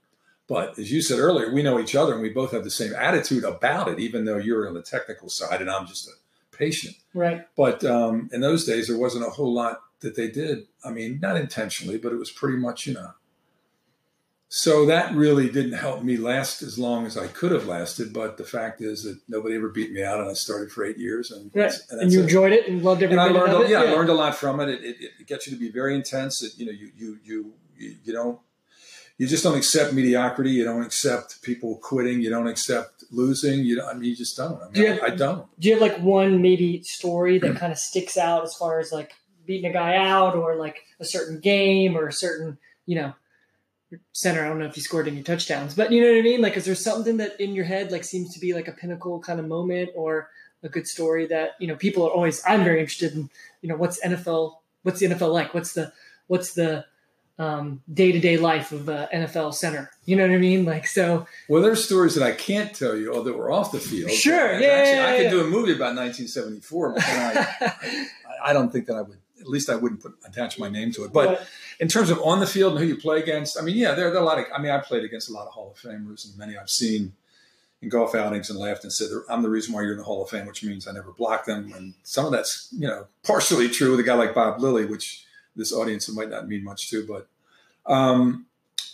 [0.48, 2.94] But as you said earlier, we know each other and we both have the same
[2.94, 6.12] attitude about it, even though you're on the technical side and I'm just a
[6.58, 6.96] patient.
[7.14, 7.46] Right.
[7.56, 10.68] But um, in those days, there wasn't a whole lot that they did.
[10.84, 13.12] I mean, not intentionally, but it was pretty much, you know,
[14.56, 18.14] so that really didn't help me last as long as I could have lasted.
[18.14, 21.00] But the fact is that nobody ever beat me out, and I started for eight
[21.00, 21.74] years, and, right.
[21.90, 22.24] and, and you it.
[22.26, 24.36] enjoyed it and loved every and I learned, a, yeah, yeah, I learned a lot
[24.36, 24.70] from it.
[24.70, 24.96] It, it.
[25.22, 26.44] it, gets you to be very intense.
[26.44, 28.40] It, you know, you, you you you you don't
[29.18, 30.52] you just don't accept mediocrity.
[30.52, 32.22] You don't accept people quitting.
[32.22, 33.64] You don't accept losing.
[33.64, 34.62] You don't, I mean, you just don't.
[34.62, 35.60] I, mean, do have, I, I don't.
[35.60, 38.92] Do you have like one maybe story that kind of sticks out as far as
[38.92, 39.14] like
[39.46, 43.14] beating a guy out, or like a certain game, or a certain you know
[44.12, 44.44] center.
[44.44, 46.42] I don't know if you scored any touchdowns, but you know what I mean?
[46.42, 49.20] Like, is there something that in your head like seems to be like a pinnacle
[49.20, 50.30] kind of moment or
[50.64, 52.42] a good story that you know people are always?
[52.48, 53.30] I'm very interested in.
[53.62, 54.56] You know, what's NFL?
[54.84, 55.54] What's the NFL like?
[55.54, 55.94] What's the
[56.28, 56.86] what's the
[57.38, 59.92] day to day life of uh, NFL center?
[60.06, 60.66] You know what I mean?
[60.66, 61.28] Like, so.
[61.50, 64.12] Well, there's stories that I can't tell you, although we're off the field.
[64.12, 66.96] Sure, yeah, actually, yeah, I could do a movie about 1974.
[66.98, 67.48] I,
[68.46, 70.92] I, I don't think that I would at least I wouldn't put attach my name
[70.94, 71.14] to it.
[71.14, 71.46] But
[71.80, 74.10] in terms of on the field and who you play against, I mean, yeah, there,
[74.10, 74.46] there are a lot of.
[74.56, 77.14] I mean, I played against a lot of Hall of Famers, and many I've seen
[77.82, 80.24] in golf outings and laughed and said, "I'm the reason why you're in the Hall
[80.24, 81.74] of Fame," which means I never blocked them.
[81.76, 85.26] And some of that's you know partially true with a guy like Bob Lilly, which
[85.56, 87.28] this audience it might not mean much to, but
[87.92, 88.46] um,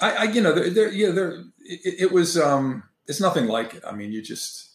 [0.02, 2.38] I, I you know, there, there yeah, there it, it was.
[2.38, 3.84] Um, it's nothing like it.
[3.86, 4.70] I mean, you just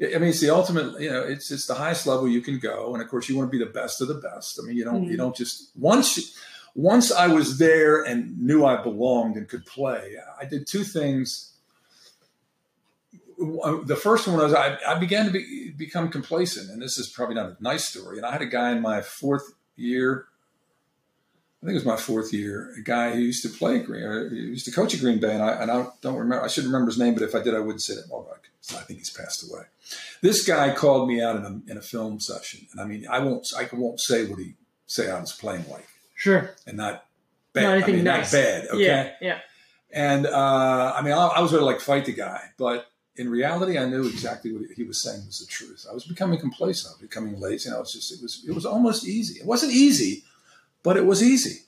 [0.00, 1.00] I mean, it's the ultimate.
[1.00, 3.50] You know, it's it's the highest level you can go, and of course, you want
[3.50, 4.60] to be the best of the best.
[4.62, 5.10] I mean, you don't mm-hmm.
[5.10, 6.38] you don't just once
[6.74, 10.16] once I was there and knew I belonged and could play.
[10.40, 11.54] I did two things.
[13.38, 17.34] The first one was I, I began to be, become complacent, and this is probably
[17.34, 18.18] not a nice story.
[18.18, 20.26] And I had a guy in my fourth year
[21.66, 24.28] I think it was my fourth year, a guy who used to play Green, or
[24.28, 26.62] he used to coach at Green Bay, and I, and I don't remember, I should
[26.62, 28.04] remember his name, but if I did, I wouldn't say it.
[28.08, 28.28] Well,
[28.70, 29.62] I think he's passed away.
[30.22, 33.18] This guy called me out in a, in a film session, and I mean, I
[33.18, 34.54] won't, I won't say what he
[34.86, 35.88] say I was playing like.
[36.14, 36.50] Sure.
[36.68, 37.04] And not
[37.52, 37.62] bad.
[37.62, 38.32] Not anything I mean, nice.
[38.32, 38.66] not bad.
[38.68, 38.84] Okay.
[38.84, 39.10] Yeah.
[39.20, 39.38] Yeah.
[39.92, 43.28] And uh, I mean, I, I was ready to like fight the guy, but in
[43.28, 45.84] reality, I knew exactly what he was saying was the truth.
[45.90, 46.92] I was becoming complacent.
[46.92, 47.68] I was becoming lazy.
[47.68, 49.40] And I was just, it was, it was almost easy.
[49.40, 50.22] It wasn't easy,
[50.82, 51.66] but it was easy.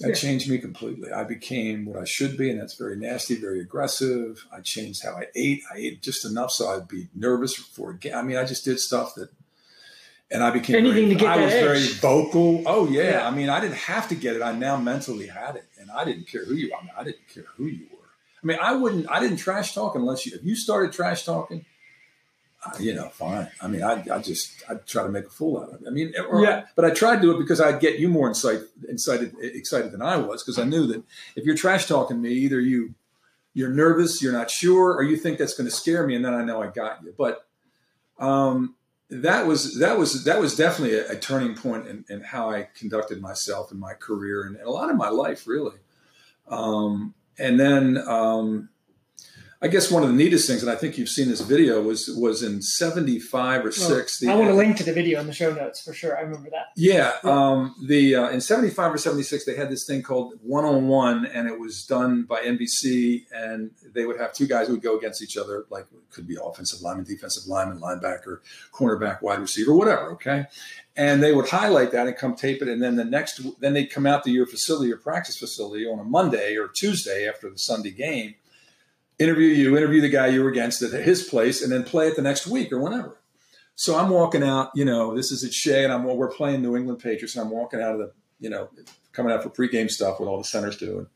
[0.00, 0.14] That yeah.
[0.14, 1.12] changed me completely.
[1.12, 4.46] I became what I should be, and that's very nasty, very aggressive.
[4.50, 5.62] I changed how I ate.
[5.72, 8.14] I ate just enough so I'd be nervous for a game.
[8.14, 9.28] I mean, I just did stuff that,
[10.30, 11.64] and I became anything very, to get I was edge.
[11.64, 12.62] very vocal.
[12.64, 13.10] Oh yeah.
[13.10, 13.28] yeah.
[13.28, 14.42] I mean, I didn't have to get it.
[14.42, 16.72] I now mentally had it, and I didn't care who you.
[16.74, 17.98] I mean, I didn't care who you were.
[18.42, 19.10] I mean, I wouldn't.
[19.10, 20.34] I didn't trash talk unless you.
[20.34, 21.66] If you started trash talking,
[22.64, 23.48] uh, you know, fine.
[23.60, 25.86] I mean, I, I just I try to make a fool out of it.
[25.86, 26.64] I mean, or, yeah.
[26.76, 30.02] But I tried to do it because I'd get you more insight, excited, excited than
[30.02, 31.02] I was because I knew that
[31.36, 32.94] if you're trash talking me, either you
[33.54, 36.34] you're nervous, you're not sure, or you think that's going to scare me, and then
[36.34, 37.14] I know I got you.
[37.16, 37.46] But
[38.18, 38.76] um,
[39.08, 42.68] that was that was that was definitely a, a turning point in, in, how I
[42.74, 45.76] conducted myself in my career and, and a lot of my life, really.
[46.46, 48.68] Um, and then um,
[49.62, 52.08] I guess one of the neatest things, and I think you've seen this video, was
[52.16, 54.26] was in '75 or '6.
[54.26, 56.16] I want to link to the video in the show notes for sure.
[56.16, 56.68] I remember that.
[56.76, 60.88] Yeah, um, the uh, in '75 or '76 they had this thing called One on
[60.88, 64.82] One, and it was done by NBC, and they would have two guys who would
[64.82, 68.38] go against each other, like it could be offensive lineman, defensive lineman, linebacker,
[68.72, 70.12] cornerback, wide receiver, whatever.
[70.12, 70.46] Okay,
[70.96, 73.92] and they would highlight that and come tape it, and then the next, then they'd
[73.92, 77.58] come out to your facility, your practice facility, on a Monday or Tuesday after the
[77.58, 78.36] Sunday game
[79.20, 82.16] interview you, interview the guy you were against at his place, and then play it
[82.16, 83.18] the next week or whenever.
[83.76, 86.16] So I'm walking out, you know, this is at Shea, and I'm well.
[86.16, 88.68] we're playing New England Patriots, and I'm walking out of the, you know,
[89.12, 91.06] coming out for pregame stuff with all the centers do, and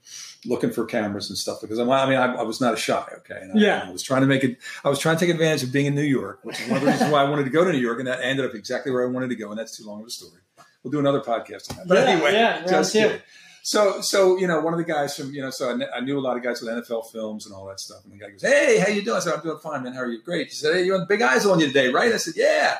[0.46, 3.06] looking for cameras and stuff because I'm, I mean, I, I was not a shy,
[3.18, 4.58] okay, and yeah, I, I, was trying to make it.
[4.84, 6.84] I was trying to take advantage of being in New York, which is one of
[6.84, 8.92] the reasons why I wanted to go to New York, and that ended up exactly
[8.92, 10.40] where I wanted to go, and that's too long of a story.
[10.82, 11.88] We'll do another podcast on that.
[11.88, 13.20] But yeah, anyway, yeah, just kidding.
[13.66, 16.20] So, so you know, one of the guys from you know, so I, knew a
[16.20, 18.05] lot of guys with NFL films and all that stuff.
[18.05, 19.94] And the guy goes, "Hey, how you doing?" I said, "I'm doing fine, man.
[19.94, 20.48] How are you?" Great.
[20.48, 22.77] He said, "Hey, you the big eyes on you today, right?" I said, "Yeah."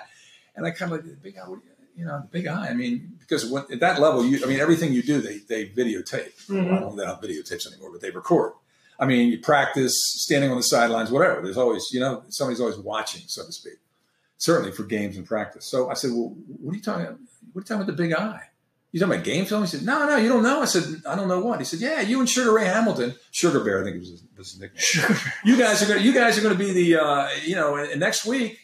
[0.55, 1.49] And I kind of like the big eye,
[1.97, 2.69] you know, the big eye.
[2.69, 5.67] I mean, because when, at that level, you, I mean, everything you do, they they
[5.67, 6.37] videotape.
[6.49, 6.75] Mm-hmm.
[6.75, 8.53] I don't know they don't videotapes anymore, but they record.
[9.01, 11.41] I mean, you practice standing on the sidelines, whatever.
[11.41, 13.79] There's always, you know, somebody's always watching, so to speak.
[14.37, 15.65] Certainly for games and practice.
[15.65, 17.07] So I said, "Well, what are you talking?
[17.07, 17.19] About?
[17.55, 18.49] What are you talking about the big eye?"
[18.95, 19.63] You talking about game film?
[19.63, 20.63] He said, no, no, you don't know.
[20.63, 21.59] I said, I don't know what.
[21.59, 24.53] He said, yeah, you and Sugar Ray Hamilton, Sugar Bear, I think was his, was
[24.53, 24.79] his nickname.
[24.79, 27.57] Sugar You guys are going to, you guys are going to be the, uh, you
[27.57, 28.57] know, and, and, next week,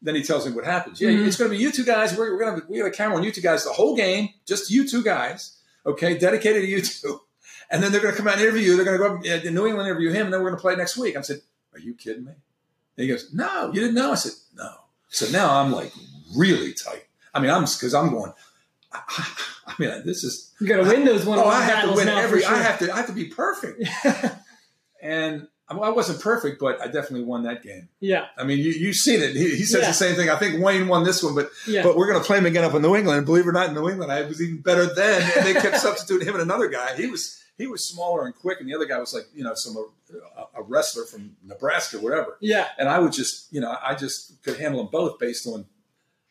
[0.00, 1.02] then he tells me what happens.
[1.02, 1.26] Yeah, mm-hmm.
[1.26, 2.16] it's going to be you two guys.
[2.16, 4.30] We're, we're going to, we have a camera on you two guys the whole game,
[4.46, 5.58] just you two guys.
[5.84, 6.16] Okay.
[6.16, 7.20] Dedicated to you two.
[7.70, 8.76] And then they're going to come out and interview you.
[8.76, 10.60] They're going to go up in New England, interview him, and then we're going to
[10.60, 11.16] play next week.
[11.16, 11.40] I said,
[11.72, 12.32] are you kidding me?
[12.32, 14.12] And he goes, no, you didn't know.
[14.12, 14.70] I said, no.
[15.08, 15.90] So now I'm like
[16.36, 17.06] really tight.
[17.32, 18.32] I mean, I'm, cause I'm going,
[18.92, 19.26] I, I
[19.78, 21.38] mean, this is You got to win those one.
[21.38, 22.42] oh, I have to win every.
[22.42, 22.54] sure.
[22.54, 22.92] I have to.
[22.92, 23.82] I have to be perfect.
[25.02, 27.88] And I I wasn't perfect, but I definitely won that game.
[28.00, 29.34] yeah, I mean, you you've seen it.
[29.34, 29.88] He, he says Yeah.
[29.88, 30.30] the same thing.
[30.30, 32.64] I think Wayne won this one, but yeah, but we're going to play him again
[32.64, 33.18] up in New England.
[33.18, 35.22] And believe it or not, in New England, I was even better then.
[35.36, 36.94] And they kept substituting him and another guy.
[36.96, 39.54] He was he was smaller and quick, and the other guy was like you know
[39.54, 42.36] some uh, a wrestler from Nebraska, whatever.
[42.40, 45.66] yeah, And I would just you know I just could handle them both based on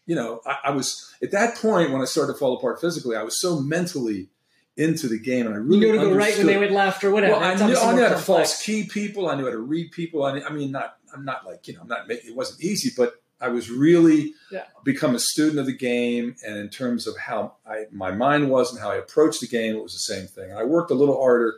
[0.05, 3.15] you know I, I was at that point when I started to fall apart physically.
[3.15, 4.29] I was so mentally
[4.75, 7.03] into the game, and I really you really to go right when they would laugh
[7.03, 7.33] or whatever.
[7.33, 9.29] well, I knew, I knew how to false key people.
[9.29, 10.23] I knew how to read people.
[10.23, 12.09] I, I mean, not I'm not like you know, I'm not.
[12.09, 14.63] It wasn't easy, but I was really Yeah.
[14.83, 18.71] become a student of the game, and in terms of how I my mind was
[18.71, 20.49] and how I approached the game, it was the same thing.
[20.49, 21.55] And I worked a little harder.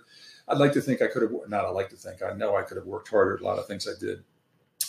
[0.48, 1.64] I'd like to think I could have not.
[1.66, 3.66] I like to think I know I could have worked harder at a lot of
[3.66, 4.24] things I did,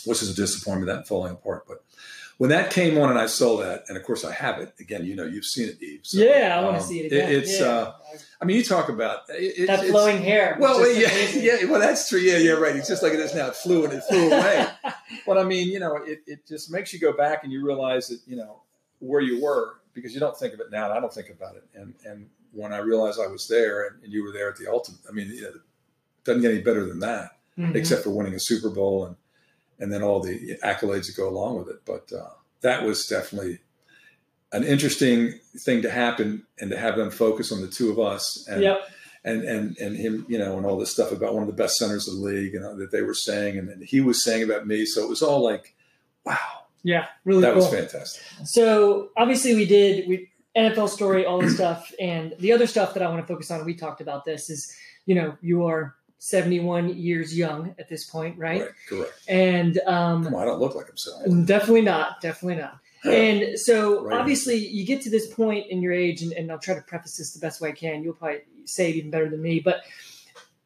[0.05, 1.65] which is a disappointment that falling apart.
[1.67, 1.83] But
[2.37, 5.05] when that came on and I saw that, and of course I have it again.
[5.05, 6.01] You know, you've seen it, Eve.
[6.03, 7.31] So, yeah, I want to um, see it it- again.
[7.31, 7.59] it's.
[7.59, 7.65] yeah.
[7.67, 7.93] Uh,
[8.39, 10.55] I mean, you talk about it, it- that it's- flowing hair.
[10.59, 11.43] well, yeah, amazing.
[11.43, 11.65] yeah.
[11.65, 12.19] Well, that's true.
[12.19, 12.75] Yeah, yeah, right.
[12.75, 13.47] It's just like it is now.
[13.47, 14.67] It flew and it flew away.
[15.25, 18.07] but I mean, you know, it, it just makes you go back and you realize
[18.09, 18.61] that you know
[18.99, 20.85] where you were because you don't think of it now.
[20.85, 21.63] And I don't think about it.
[21.73, 24.67] And and when I realized I was there and, and you were there at the
[24.71, 25.55] ultimate, I mean, you know, it
[26.23, 27.75] doesn't get any better than that, Mhm.
[27.75, 29.15] except for winning a Super Bowl and
[29.79, 31.81] and then all the accolades that go along with it.
[31.85, 32.29] But uh,
[32.61, 33.59] that was definitely
[34.51, 38.47] an interesting thing to happen and to have them focus on the two of us
[38.49, 38.79] and Yep.
[39.25, 41.75] and and and him, you know, and all this stuff about one of the best
[41.75, 44.43] centers of the league, and uh, that they were saying, and then he was saying
[44.43, 44.85] about me.
[44.85, 45.75] So it was all like,
[46.25, 46.37] wow,
[46.83, 47.05] Yeah.
[47.25, 47.63] Really that cool.
[47.63, 48.23] was fantastic.
[48.45, 53.03] So obviously we did we NFL story, all this stuff, and the other stuff that
[53.03, 53.63] I want to focus on.
[53.65, 54.73] We talked about this is
[55.05, 58.61] you know you are 71 years young at this point, right?
[58.61, 59.13] Right, correct.
[59.27, 61.45] And um, Come on, I don't look like I'm so old.
[61.45, 62.79] definitely not, definitely not.
[63.03, 64.19] And so Right.
[64.19, 67.17] obviously you get to this point in your age, and, and I'll try to preface
[67.17, 68.03] this the best way I can.
[68.03, 69.81] You'll probably say it even better than me, but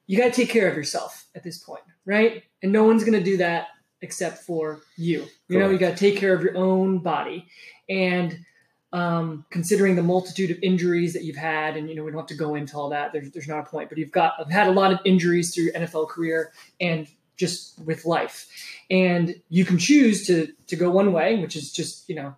[0.08, 2.44] you got to take care of yourself at this point, right?
[2.64, 3.68] And no one's going to do that
[4.02, 5.26] except for you.
[5.50, 7.48] You know, you got to take care of your own body.
[7.90, 8.40] And
[8.94, 12.28] um, considering the multitude of injuries that you've had, and you know, we don't have
[12.28, 13.14] to go into all that.
[13.14, 15.72] There's, there's not a point, but you've got I've had a lot of injuries through
[15.72, 18.48] NFL career and just with life,
[18.90, 22.36] and you can choose to to go one way, which is just you know,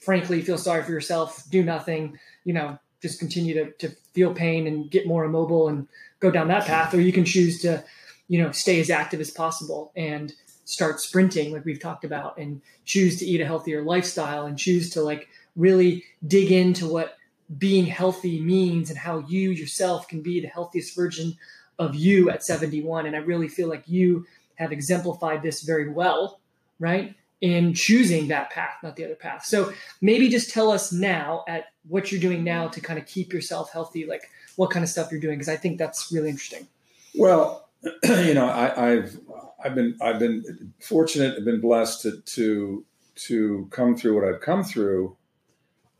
[0.00, 4.66] frankly, feel sorry for yourself, do nothing, you know, just continue to to feel pain
[4.66, 5.86] and get more immobile and
[6.18, 7.84] go down that path, or you can choose to,
[8.26, 10.32] you know, stay as active as possible and
[10.66, 14.90] start sprinting like we've talked about and choose to eat a healthier lifestyle and choose
[14.90, 17.16] to like really dig into what
[17.56, 21.38] being healthy means and how you yourself can be the healthiest version
[21.78, 24.26] of you at 71 and i really feel like you
[24.56, 26.40] have exemplified this very well
[26.80, 29.44] right in choosing that path not the other path.
[29.44, 33.32] So maybe just tell us now at what you're doing now to kind of keep
[33.32, 34.22] yourself healthy like
[34.56, 36.66] what kind of stuff you're doing because i think that's really interesting.
[37.14, 37.68] Well,
[38.04, 39.18] you know, I, I've
[39.62, 42.84] I've been I've been fortunate and been blessed to to
[43.16, 45.16] to come through what I've come through,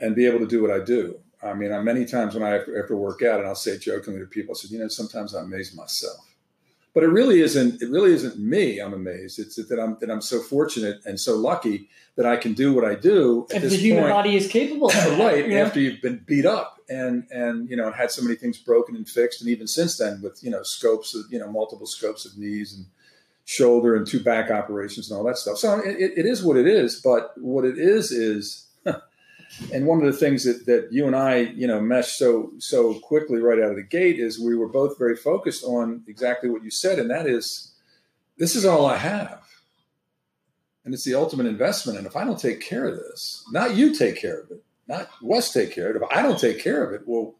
[0.00, 1.20] and be able to do what I do.
[1.42, 4.20] I mean, I, many times when I have to, work out, and I'll say jokingly
[4.20, 6.16] to people, I said, you know, sometimes I amaze myself.
[6.92, 7.82] But it really isn't.
[7.82, 8.78] It really isn't me.
[8.78, 9.38] I'm amazed.
[9.38, 12.86] It's that I'm that I'm so fortunate and so lucky that I can do what
[12.86, 14.14] I do if the human point.
[14.14, 17.92] body is capable of that, right after you've been beat up and and you know
[17.92, 21.14] had so many things broken and fixed and even since then with you know scopes
[21.14, 22.86] of you know multiple scopes of knees and
[23.46, 26.66] shoulder and two back operations and all that stuff so it, it is what it
[26.66, 28.66] is but what it is is
[29.72, 32.98] and one of the things that, that you and I, you know, meshed so so
[33.00, 36.64] quickly right out of the gate is we were both very focused on exactly what
[36.64, 37.72] you said, and that is,
[38.38, 39.42] this is all I have,
[40.85, 41.98] and it's the ultimate investment.
[41.98, 45.09] And if I don't take care of this, not you take care of it, not
[45.22, 46.02] Wes take care of it.
[46.02, 47.35] If I don't take care of it, well,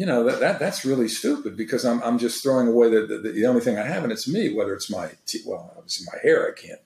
[0.00, 3.18] you know that, that that's really stupid because I'm I'm just throwing away the, the
[3.38, 4.44] the only thing I have, and it's me.
[4.56, 6.80] Whether it's my te- well, obviously my hair, I can't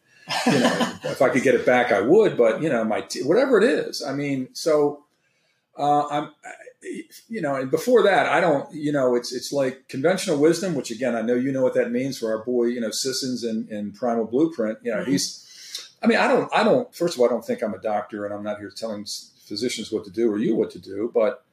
[0.46, 2.36] you know, if I could get it back, I would.
[2.36, 4.02] But you know, my t- whatever it is.
[4.02, 5.04] I mean, so
[5.78, 6.30] uh, I'm,
[7.28, 8.72] you know, and before that, I don't.
[8.74, 11.90] You know, it's it's like conventional wisdom, which again, I know you know what that
[11.92, 14.78] means for our boy, you know, Sissons and in Primal Blueprint.
[14.82, 15.06] You know, Mhm.
[15.06, 15.40] he's.
[16.02, 16.48] I mean, I don't.
[16.52, 16.92] I don't.
[16.94, 19.06] First of all, I don't think I'm a doctor, and I'm not here telling
[19.46, 21.10] physicians what to do or you what to do.
[21.14, 21.44] But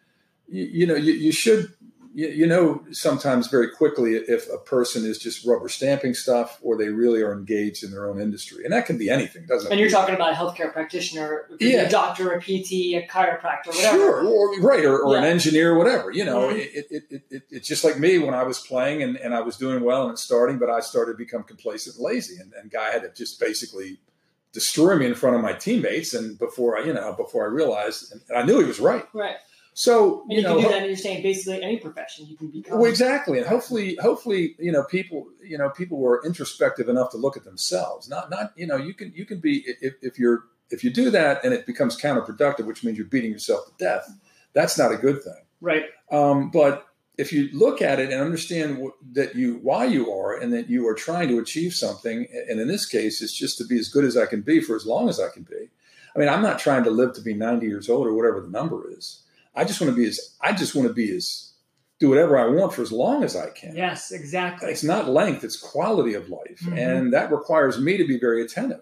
[0.51, 1.73] you, you know, you, you should
[2.13, 6.75] you, you know sometimes very quickly if a person is just rubber stamping stuff or
[6.77, 9.71] they really are engaged in their own industry and that can be anything doesn't it
[9.71, 11.83] And you're talking about a healthcare practitioner, it could be Yeah.
[11.83, 13.97] a doctor, a PT, a chiropractor, whatever.
[13.97, 15.29] Sure, or, right, or, or an Yeah.
[15.29, 16.11] engineer, whatever.
[16.11, 16.57] You know, Mhm.
[16.59, 19.39] it, it, it, it, it's just like me when I was playing and, and I
[19.39, 22.69] was doing well and starting, but I started to become complacent and lazy, and, and
[22.69, 23.99] guy had to just basically
[24.51, 26.13] destroy me in front of my teammates.
[26.13, 29.05] And before I, you know, before I realized, and I knew he was right.
[29.13, 29.37] Right.
[29.73, 30.77] So And you, know, can do that.
[30.79, 32.79] And you're saying basically any profession you can become.
[32.79, 37.11] Well, exactly, and hopefully, hopefully, you know, people, you know, people who are introspective enough
[37.11, 38.09] to look at themselves.
[38.09, 41.09] Not, not, you know, you can, you can be if, if you're if you do
[41.11, 44.09] that and it becomes counterproductive, which means you're beating yourself to death.
[44.53, 45.43] That's not a good thing.
[45.59, 45.85] Right.
[46.11, 50.37] Um, but if you look at it and understand what, that you why you are
[50.37, 53.65] and that you are trying to achieve something, and in this case, it's just to
[53.65, 55.69] be as good as I can be for as long as I can be.
[56.15, 58.49] I mean, I'm not trying to live to be 90 years old or whatever the
[58.49, 59.20] number is.
[59.55, 61.51] I just want to be as I just want to be as
[61.99, 63.75] do whatever I want for as long as I can.
[63.75, 64.71] Yes, exactly.
[64.71, 66.77] It's not length; it's quality of life, Mhm.
[66.77, 68.81] and that requires me to be very attentive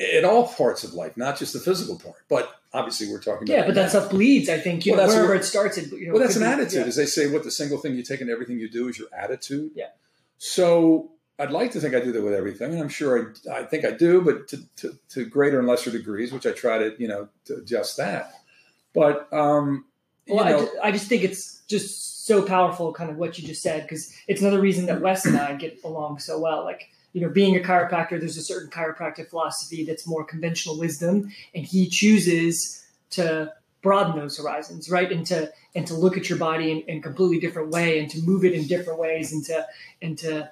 [0.00, 2.16] at all parts of life, not just the physical part.
[2.28, 4.48] But obviously, we're talking about Yeah, but that stuff bleeds.
[4.48, 5.78] I think you Well, know that's wherever what- it starts.
[5.78, 6.80] It, you know, well, that's an be- attitude.
[6.82, 6.86] yeah.
[6.86, 9.08] As they say, what the single thing you take in everything you do is your
[9.16, 9.70] attitude.
[9.74, 9.88] Yeah.
[10.38, 13.62] So I'd like to think I do that with everything, and I'm sure I, I
[13.64, 16.94] think I do, but to, to, to greater and lesser degrees, which I try to,
[16.98, 18.32] you know, to adjust that.
[18.94, 19.84] But um,
[20.26, 23.38] you Well, I, know, ju- I just think it's just so powerful, kind of what
[23.38, 26.64] you just said, because it's another reason that Wes and I get along so well.
[26.64, 31.30] Like, you know, being a chiropractor, there's a certain chiropractic philosophy that's more conventional wisdom,
[31.54, 35.12] and he chooses to broaden those horizons, right?
[35.12, 38.10] And to and to look at your body in, in a completely different way, and
[38.10, 39.66] to move it in different ways, and to
[40.00, 40.50] and to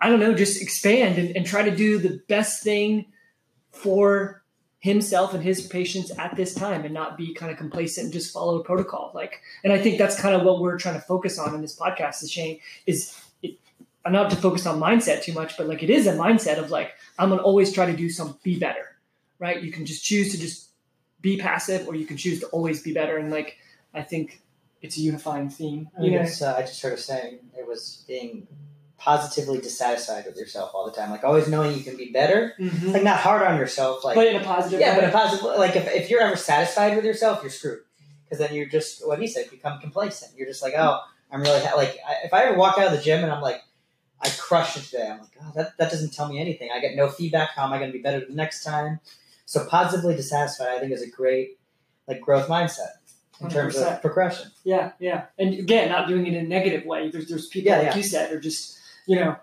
[0.00, 3.06] I don't know, just expand and, and try to do the best thing
[3.72, 4.43] for
[4.84, 8.32] himself and his patients at this time and not be kind of complacent and just
[8.32, 9.10] follow a protocol.
[9.14, 11.78] Like and i think that's kind of what we're trying to focus on in this
[11.78, 13.58] podcast is shane is it,
[14.04, 16.70] i'm not to focus on mindset too much but like it is a mindset of
[16.70, 18.94] like i'm gonna always try to do some be better
[19.38, 19.62] right?
[19.62, 20.70] You can just choose to just
[21.20, 23.16] be passive or you can choose to always be better.
[23.18, 23.58] And like
[23.92, 24.42] i think
[24.82, 26.46] it's a unifying theme I, you mean, know?
[26.46, 28.46] uh, I just heard her saying it was being
[29.04, 32.54] positively dissatisfied with yourself all the time, like always knowing you can be better.
[32.58, 32.94] Mhm.
[32.94, 35.02] Like not hard on yourself, like but in a positive yeah, way.
[35.02, 35.44] but a positive.
[35.58, 37.80] Like if, if you're ever satisfied with yourself, you're screwed
[38.24, 40.32] because then you're just what he said, become complacent.
[40.38, 41.00] You're just like, oh,
[41.30, 41.76] I'm really ha-.
[41.76, 43.60] like I, if I ever walk out of the gym and I'm like,
[44.22, 45.06] I crushed it today.
[45.10, 46.70] I'm like, oh, that that doesn't tell me anything.
[46.74, 47.50] I get no feedback.
[47.50, 49.00] How am I going to be better the next time?
[49.44, 51.58] So positively dissatisfied, I think, is a great
[52.08, 52.92] like growth mindset
[53.42, 53.96] in terms 100%.
[53.96, 54.50] of progression.
[54.64, 57.10] Yeah, yeah, and again, not doing it in a negative way.
[57.10, 57.96] There's there's people Yeah, like yeah.
[57.96, 59.36] you said are just you know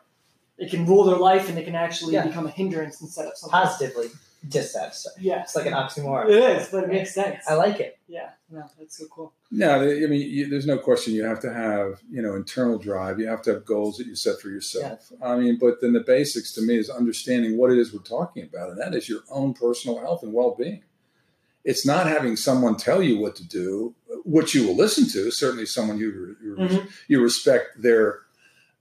[0.57, 2.27] it can rule their life and they can actually Yeah.
[2.27, 3.51] become a hindrance instead of something.
[3.59, 4.09] Positively
[4.47, 5.13] dissatisfied.
[5.19, 6.29] Yeah, It's like an oxymoron.
[6.29, 7.43] it is, but it makes sense.
[7.47, 7.97] I like it.
[8.07, 9.33] yeah, no, that's so cool.
[9.51, 11.13] No, I mean, you, there's no question.
[11.13, 13.19] You have to have, you know, internal drive.
[13.19, 15.11] You have to have goals that you set for yourself.
[15.23, 18.43] I mean, but then the basics to me is understanding what it is we're talking
[18.43, 20.83] about, and that is your own personal health and well-being.
[21.63, 23.93] It's not having someone tell you what to do,
[24.25, 25.29] which you will listen to.
[25.31, 26.89] Certainly, someone you you, Mhm.
[27.07, 28.21] you respect their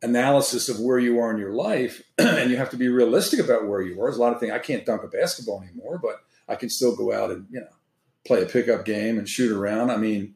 [0.03, 3.67] analysis of where you are in your life, and you have to be realistic about
[3.67, 4.07] where you are.
[4.07, 6.97] There's a lot of things I can't dunk a basketball anymore, but I can still
[6.97, 7.67] go out and you know
[8.27, 9.91] play a pickup game and shoot around.
[9.91, 10.35] I mean,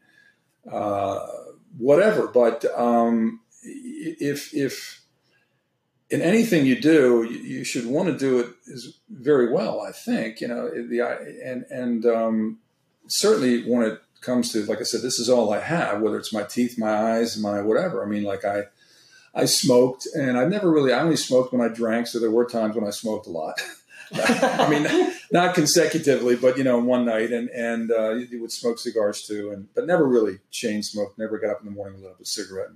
[0.71, 1.27] uh,
[1.77, 2.29] whatever.
[2.29, 5.03] But um, if if
[6.11, 9.81] in anything you do, you, you should want to do it is very well.
[9.81, 11.01] I think you know the
[11.45, 12.59] and and um,
[13.09, 16.01] certainly when it comes to like I said, this is all I have.
[16.01, 18.05] Whether it's my teeth, my eyes, my whatever.
[18.05, 18.65] I mean, like I.
[19.35, 20.93] I smoked, and I never really.
[20.93, 23.61] I only smoked when I drank, so there were times when I smoked a lot.
[24.15, 28.79] I mean, not consecutively, but you know, one night, and and uh, you would smoke
[28.79, 31.19] cigars too, and but never really chain smoked.
[31.19, 32.71] Never got up in the morning and lit up a cigarette.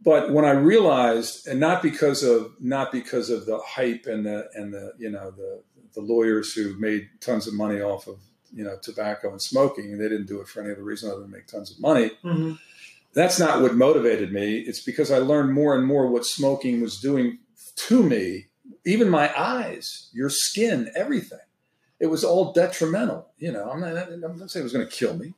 [0.00, 4.48] But when I realized, and not because of not because of the hype and the
[4.54, 5.62] and the you know the
[5.94, 8.18] the lawyers who made tons of money off of
[8.54, 11.30] you know tobacco and smoking, they didn't do it for any other reason other than
[11.30, 12.54] make tons of money Mm-hmm.
[13.14, 14.58] That's not what motivated me.
[14.58, 17.38] It's because I learned more and more what smoking was doing
[17.76, 18.46] to me,
[18.84, 21.38] even my eyes, your skin, everything.
[22.00, 23.28] It was all detrimental.
[23.38, 25.34] You know, I'm not, I'm not saying it was going to kill me.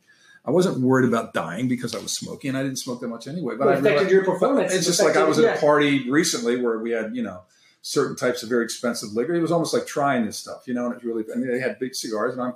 [0.46, 3.26] I wasn't worried about dying because I was smoking, and I didn't smoke that much
[3.26, 3.54] anyway.
[3.56, 4.74] But Well, I it affected your performance.
[4.74, 7.42] It's It just like I was at a party recently where we had, you know,
[7.80, 9.34] certain types of very expensive liquor.
[9.34, 11.60] It was almost like trying this stuff, you know, and it's really, I mean, they
[11.60, 12.54] had big cigars and I'm,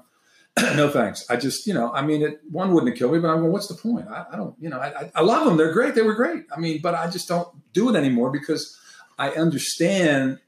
[0.76, 1.24] no thanks.
[1.30, 3.52] I just, you know, I mean, it, one wouldn't have killed me, but I'm going,
[3.52, 4.08] what's the point?
[4.08, 5.56] I, I don't, you know, I, I- love them.
[5.56, 5.94] They're great.
[5.94, 6.44] They were great.
[6.54, 8.78] I mean, but I just don't do it anymore because
[9.18, 10.38] I understand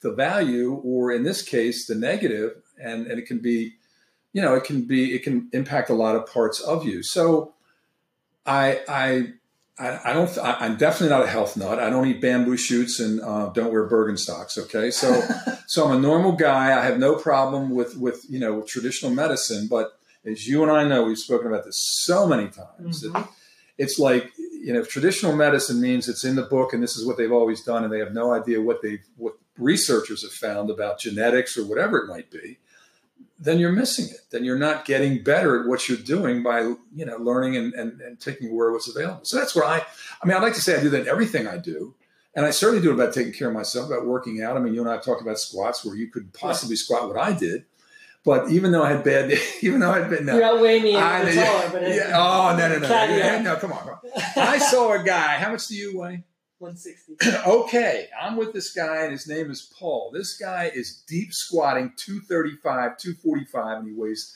[0.00, 3.74] the value, or in this case, the negative, and, and it can be,
[4.32, 7.02] you know, it can be, it can impact a lot of parts of you.
[7.02, 7.54] So
[8.44, 9.28] I, I,
[9.78, 10.38] I, I don't.
[10.38, 11.78] I, I'm definitely not a health nut.
[11.80, 14.56] I don't eat bamboo shoots and uh, don't wear Birkenstocks.
[14.56, 15.20] Okay, so
[15.66, 16.78] so I'm a normal guy.
[16.78, 19.66] I have no problem with with you know with traditional medicine.
[19.68, 23.00] But as you and I know, we've spoken about this so many times.
[23.02, 23.28] that Mhm.
[23.76, 27.16] It's like you know, traditional medicine means it's in the book, and this is what
[27.18, 30.98] they've always done, and they have no idea what they what researchers have found about
[31.00, 32.58] genetics or whatever it might be.
[33.38, 34.20] Then you're missing it.
[34.30, 36.60] Then you're not getting better at what you're doing by
[36.94, 39.24] you know learning and, and, and taking where what's available.
[39.24, 39.82] So that's where I
[40.22, 41.94] I mean I'd like to say I do that in everything I do.
[42.36, 44.56] And I certainly do it about taking care of myself, about working out.
[44.56, 47.16] I mean, you and I have talked about squats where you could possibly squat what
[47.16, 47.64] I did.
[48.24, 50.96] But even though I had bad, even though I had been, no, You're outweighing me
[50.96, 53.98] I- and yeah, yeah, oh no no no no come on, come on.
[54.36, 55.36] I saw a guy.
[55.38, 56.24] How much do you weigh?
[56.58, 57.14] 160.
[57.46, 60.10] okay, I'm with this guy, and his name is Paul.
[60.12, 64.34] This guy is deep squatting 235, 245, and he weighs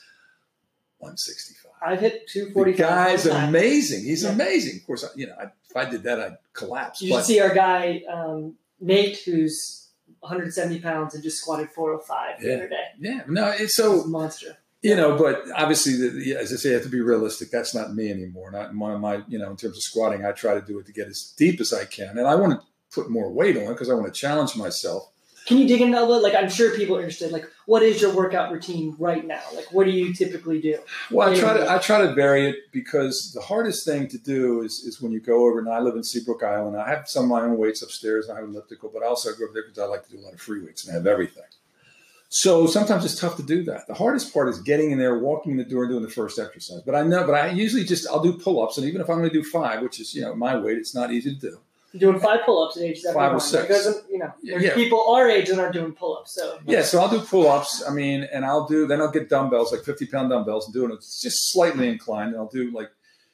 [0.99, 1.71] 165.
[1.81, 2.77] I've hit The 245.
[2.77, 4.03] guy's amazing.
[4.03, 4.31] He's Yeah.
[4.31, 4.77] amazing.
[4.81, 7.01] Of course, you know, I, if I did that, I'd collapse.
[7.01, 9.87] You should see our guy um, Nate, who's
[10.19, 12.55] 170 pounds and just squatted 405 the Yeah.
[12.55, 12.83] other day.
[12.99, 14.57] yeah, no, it's He's so a monster.
[14.81, 17.51] You know, but obviously, the, the- as I say, you have to be realistic.
[17.51, 18.51] That's not me anymore.
[18.51, 20.85] Not one of my, you know, in terms of squatting, I try to do it
[20.85, 23.63] to get as deep as I can, and I want to put more weight on
[23.63, 25.11] it because I want to challenge myself.
[25.45, 26.21] Can you dig into that a little?
[26.21, 27.31] Like, I'm sure people are interested.
[27.31, 29.41] Like, what is your workout routine right now?
[29.55, 30.77] Like, what do you typically do?
[31.09, 34.61] Well, I try to I try to vary it because the hardest thing to do
[34.61, 35.57] is, is when you go over.
[35.57, 36.77] And I live in Seabrook Island.
[36.77, 38.27] I have some of my own weights upstairs.
[38.27, 40.19] And I have elliptical, but I also go over there because I like to do
[40.19, 41.43] a lot of free weights and I have everything.
[42.31, 43.87] So sometimes it's tough to do that.
[43.87, 46.37] The hardest part is getting in there, walking in the door, and doing the first
[46.37, 46.81] exercise.
[46.85, 49.17] But I know, but I usually just I'll do pull ups, and even if I'm
[49.17, 51.59] going to do five, which is you know my weight, it's not easy to do.
[51.91, 53.29] You're doing five pull-ups at age 71.
[53.29, 53.63] Five or six.
[53.67, 54.75] Because, you know, Yeah.
[54.75, 56.33] people our age that aren't doing pull-ups.
[56.35, 57.83] So Yeah, so I'll do pull ups.
[57.87, 60.85] I mean, and I'll do then I'll get dumbbells like fifty pound dumbbells and do
[60.85, 60.93] it.
[60.93, 62.33] It's just slightly inclined.
[62.33, 62.91] And I'll do like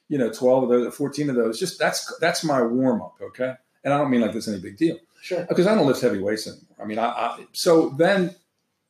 [0.08, 1.60] you know twelve of those, fourteen of those.
[1.60, 3.16] Just that's that's my warm up.
[3.20, 3.52] Okay,
[3.84, 5.44] and I don't mean like this any big deal sure.
[5.46, 6.64] because I don't lift heavy weights anymore.
[6.80, 8.34] I mean, I, I so then,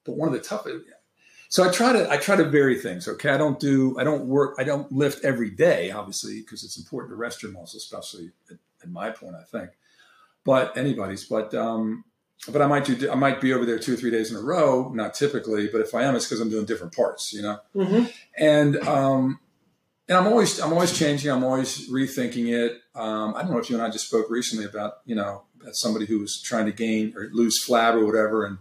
[0.07, 0.67] but one of the tough.
[1.49, 3.07] So I try to I try to vary things.
[3.07, 6.79] Okay, I don't do I don't work I don't lift every day, obviously, because it's
[6.79, 9.71] important to rest your muscles, especially at, at my point, I think.
[10.45, 12.05] But anybody's, but um,
[12.49, 14.41] but I might do I might be over there two or three days in a
[14.41, 14.91] row.
[14.93, 18.05] Not typically, but if I am, it's because I'm doing different parts, you know hmm
[18.39, 19.39] and um,
[20.09, 21.31] and I'm always I'm always changing.
[21.31, 22.81] I'm always rethinking it.
[22.95, 25.81] Um, I don't know if you and I just spoke recently about you know as
[25.81, 28.59] somebody who was trying to gain or lose flab or whatever, and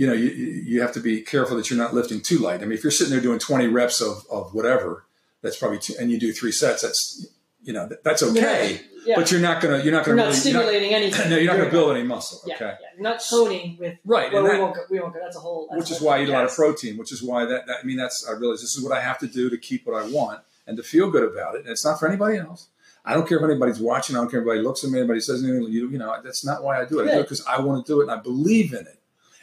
[0.00, 2.60] you know you you have to be careful that you're not lifting too light.
[2.62, 5.04] I mean, if you're sitting there doing 20 reps of of whatever,
[5.42, 6.80] that's probably two, and you do three sets.
[6.82, 7.26] That's
[7.62, 9.16] you know that, that's okay, Yeah.
[9.16, 11.30] but you're not gonna you're not You're gonna not really, you're stimulating not, anything.
[11.30, 12.40] no, you're not gonna build any muscle.
[12.46, 12.88] Yeah, Okay, yeah.
[12.94, 13.98] You're not toning with.
[14.06, 14.74] right, Well, we won't.
[14.74, 15.12] Go, we won't.
[15.14, 15.20] Go.
[15.22, 15.68] That's a whole.
[15.70, 17.76] That's which is why I eat a lot of protein, which is why that, that
[17.82, 19.96] I mean that's I realize this is what I have to do to keep what
[20.02, 21.62] I want and to feel good about it.
[21.62, 22.68] And it's not for anybody else.
[23.04, 24.14] I don't care if anybody's watching.
[24.16, 25.64] I don't care if anybody looks at me, anybody says anything.
[25.72, 27.04] You, you know, that's not why I do it.
[27.04, 27.18] I do Yeah.
[27.20, 28.99] it because I want to do it and I believe in it,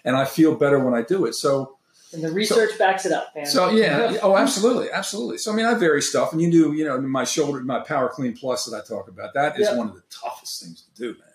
[0.08, 1.36] and I feel better when I do it.
[1.36, 1.78] So,
[2.14, 3.46] And the research backs it up, man.
[3.46, 5.38] so yeah, oh, absolutely, absolutely.
[5.38, 8.08] So I mean, I vary stuff, and you do, you know, my shoulder, my Power
[8.08, 9.34] Clean Plus that I talk about.
[9.34, 11.28] That is one of the toughest things to do, man.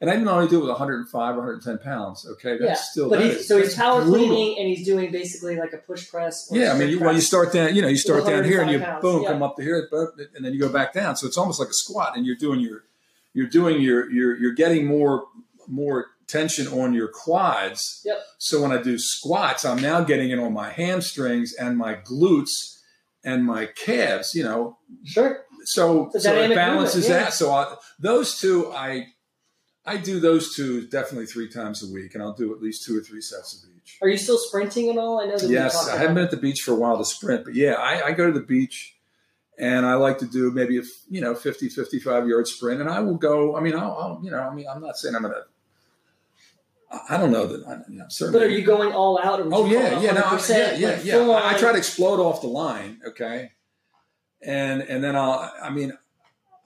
[0.00, 2.26] And I didn't only do it with 105 or 110 pounds.
[2.32, 2.74] Okay, that's yeah.
[2.74, 3.08] still.
[3.08, 4.26] But that he's is- so he's power brutal.
[4.26, 6.50] cleaning and he's doing basically like a push press.
[6.50, 8.60] or Yeah, I mean, you, well, you start down, you know, you start down here
[8.60, 9.30] and you pounds, boom, yeah.
[9.30, 9.88] come up to here,
[10.34, 11.16] and then you go back down.
[11.16, 12.84] So it's almost like a squat, and you're doing your,
[13.32, 15.24] you're doing your, you're, you're getting more,
[15.68, 18.02] more tension on your quads.
[18.04, 18.18] Yep.
[18.38, 22.78] So when I do squats, I'm now getting it on my hamstrings and my glutes
[23.24, 24.34] and my calves.
[24.34, 25.44] You know, Sure.
[25.64, 27.24] so so it balances movement, yeah.
[27.24, 27.32] that.
[27.34, 29.06] So I, those two, I,
[29.86, 32.96] I do those two definitely three times a week, and I'll do at least two
[32.98, 33.98] or three sets of each.
[34.02, 35.20] Are you still sprinting and all?
[35.20, 37.44] I know that Yes, I haven't been at the beach for a while to sprint,
[37.44, 38.96] but yeah, I, I go to the beach
[39.58, 43.00] and I like to do maybe a you know 50, 55 yard sprint, and I
[43.00, 43.56] will go.
[43.56, 45.34] I mean, I'll, I'll you know, I mean, I'm not saying I'm gonna.
[45.34, 45.50] I-
[47.08, 47.66] I don't know that.
[47.66, 48.40] I, you know, certainly.
[48.40, 49.40] But are you going all out?
[49.40, 51.18] Or Oh yeah, yeah, no, I- yeah, yeah, like yeah.
[51.18, 53.52] I, I try to explode off the line, okay,
[54.42, 55.52] and and then I'll.
[55.62, 55.96] I mean,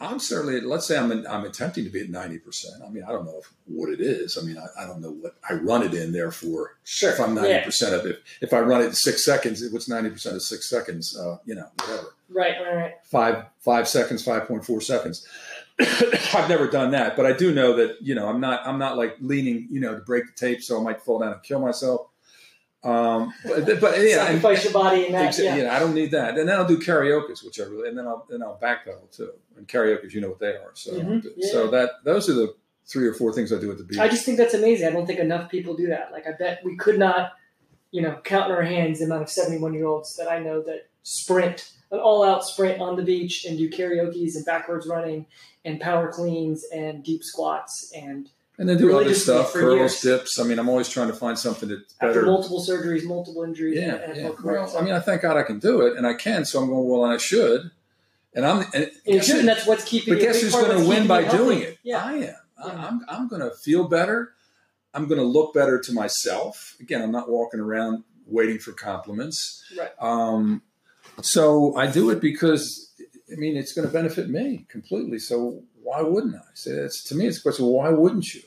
[0.01, 0.61] I'm certainly.
[0.61, 2.83] Let's say I'm in, I'm attempting to be at ninety percent.
[2.87, 4.39] I mean, I don't know if, what it is.
[4.39, 6.12] I mean, I, I don't know what I run it in.
[6.12, 7.11] Therefore, Sure.
[7.12, 7.43] if I'm yeah.
[7.43, 10.43] ninety percent of it, if I run it in six seconds, what's ninety percent of
[10.43, 11.16] six seconds?
[11.18, 12.14] Uh, you know, whatever.
[12.31, 12.55] Right.
[12.62, 12.74] Right.
[12.74, 12.95] Right.
[13.05, 15.26] Five five seconds, five point four seconds.
[16.35, 18.97] I've never done that, but I do know that you know I'm not I'm not
[18.97, 21.61] like leaning you know to break the tape, so I might fall down and kill
[21.61, 22.09] myself.
[22.85, 25.35] Um, but, but yeah, and, Sacrifice your body in that.
[25.35, 25.74] exa- yeah.
[25.74, 26.39] I don't need that.
[26.39, 29.33] And then I'll do carioca's, which I really, and then I'll then I'll backpedal too.
[29.57, 30.70] And carioca's, you know what they are.
[30.74, 31.53] So Mhm, yeah.
[31.53, 32.55] so that those are the
[32.87, 33.99] three or four things I do at the beach.
[33.99, 34.87] I just think that's amazing.
[34.89, 36.11] I don't think enough people do that.
[36.12, 37.33] Like I bet we could not,
[37.91, 40.62] you know, count in our hands the amount of seventy-one year olds that I know
[40.62, 45.26] that sprint an all-out sprint on the beach and do carioca's and backwards running
[45.64, 50.01] and power cleans and deep squats and and then do other religiously stuff, years.
[50.01, 50.41] dips.
[50.41, 52.26] I mean, I'm always trying to find something that's after better.
[52.26, 54.30] multiple surgeries, multiple injuries, Yeah, and yeah.
[54.43, 56.45] Well, I mean, I thank God I can do it, and I can.
[56.45, 57.70] So I'm going well, and I should.
[58.34, 58.66] And I'm.
[58.74, 60.14] And And should, and that's what's keeping.
[60.14, 61.78] but guess who's going to win by doing it?
[61.84, 62.20] Yeah, I am.
[62.20, 62.34] Yeah.
[62.59, 63.01] I'm.
[63.09, 64.32] I'm going to feel better.
[64.93, 66.74] I'm going to look better to myself.
[66.80, 69.62] Again, I'm not walking around waiting for compliments.
[69.78, 69.91] Right.
[70.01, 70.62] Um,
[71.22, 72.92] so I do it because
[73.32, 75.18] I mean it's going to benefit me completely.
[75.18, 76.40] So why wouldn't I?
[76.54, 77.66] So it's to me it's a question.
[77.66, 78.42] Why wouldn't you?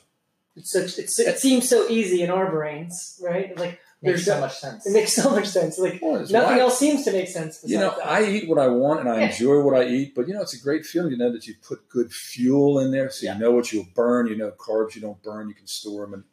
[0.56, 0.98] It's such.
[0.98, 3.56] It's, it seems so easy in our brains, right?
[3.58, 4.84] Like Makes There's so much sense.
[4.86, 5.78] it makes so much sense.
[5.78, 7.60] Like Well, nothing why- else seems to make sense.
[7.64, 8.04] You know, that.
[8.04, 9.30] I eat what I want and I Yeah.
[9.30, 11.54] enjoy what I eat, but you know, it's a great feeling to know that you
[11.66, 13.34] put good fuel in there, so Yeah.
[13.34, 14.26] you know what you'll burn.
[14.26, 16.24] You know, carbs you don't burn, you can store them, and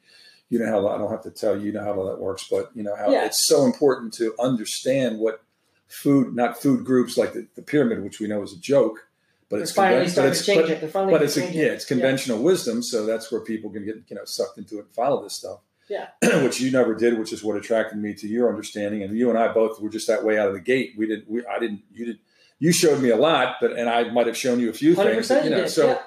[0.50, 2.48] you know how I don't have to tell you, you know how all that works,
[2.50, 3.26] but you know how Yeah.
[3.26, 5.44] it's so important to understand what
[5.90, 9.08] food, not food groups like the, the pyramid, which we know is a joke,
[9.50, 10.94] but it's conven- but it's but, it.
[10.94, 11.74] But it's a, yeah, it.
[11.74, 14.94] it's conventional wisdom, so that's where people can get you know sucked into it and
[14.94, 15.60] follow this stuff.
[15.90, 16.10] Yeah.
[16.44, 19.02] which you never did, which is what attracted me to your understanding.
[19.02, 20.94] And you and I both were just that way out of the gate.
[20.96, 21.30] We didn't.
[21.30, 21.82] We, I didn't.
[21.92, 22.20] You did.
[22.60, 25.28] You showed me a lot, but and I might have shown you a few things.
[25.30, 25.44] but.
[25.44, 26.02] You know, so yeah.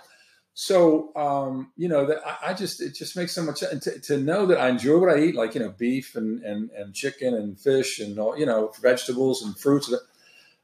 [0.54, 3.82] So um, you know that I, I just it just makes so much sense and
[3.82, 6.70] to, to know that I enjoy what I eat, like you know beef and and
[6.70, 9.92] and chicken and fish and all you know vegetables and fruits.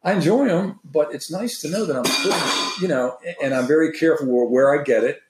[0.05, 3.67] I enjoy them, but it's nice to know that I'm putting, you know, and I'm
[3.67, 5.21] very careful where, where I get it.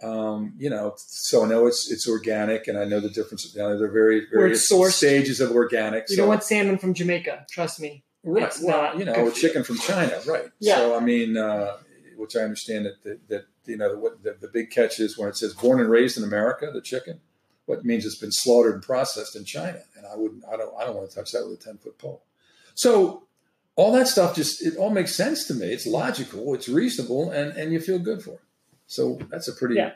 [0.00, 3.52] Um, you know, so I know it's it's organic, and I know the difference.
[3.54, 6.04] You know, they're very various stages of organic.
[6.08, 7.46] You so, don't want salmon from Jamaica.
[7.50, 8.04] Trust me.
[8.22, 8.44] right?
[8.44, 10.44] it's Well, not you know, or chicken from China, right?
[10.60, 10.76] Yeah.
[10.76, 11.78] So I mean, uh,
[12.16, 15.28] which I understand that that, that you know what the, the big catch is when
[15.28, 17.20] it says born and raised in America, the chicken.
[17.66, 20.84] What means it's been slaughtered and processed in China, and I wouldn't, I don't, I
[20.84, 22.22] don't want to touch that with a ten foot pole.
[22.74, 23.24] So
[23.76, 25.66] all that stuff just it all makes sense to me.
[25.66, 28.40] It's logical, it's reasonable, and and you feel good for it.
[28.86, 29.92] So that's a pretty, Yeah.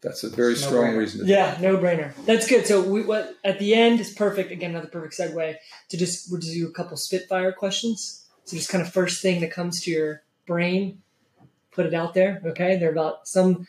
[0.00, 0.98] that's a very No strong brainer.
[0.98, 1.20] reason.
[1.20, 2.12] To Yeah, no brainer.
[2.24, 2.66] That's good.
[2.68, 4.52] So we what at the end is perfect.
[4.52, 5.56] Again, another perfect segue
[5.88, 8.24] to just we'll just do a couple spitfire questions.
[8.44, 11.02] So just kind of first thing that comes to your brain,
[11.72, 12.40] put it out there.
[12.44, 13.66] Okay, there are about some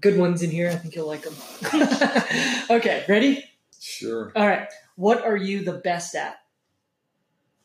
[0.00, 0.70] good ones in here.
[0.70, 1.34] I think you'll like them.
[2.70, 3.44] okay, ready?
[3.80, 4.68] Sure, All right.
[4.96, 6.38] What are you the best at?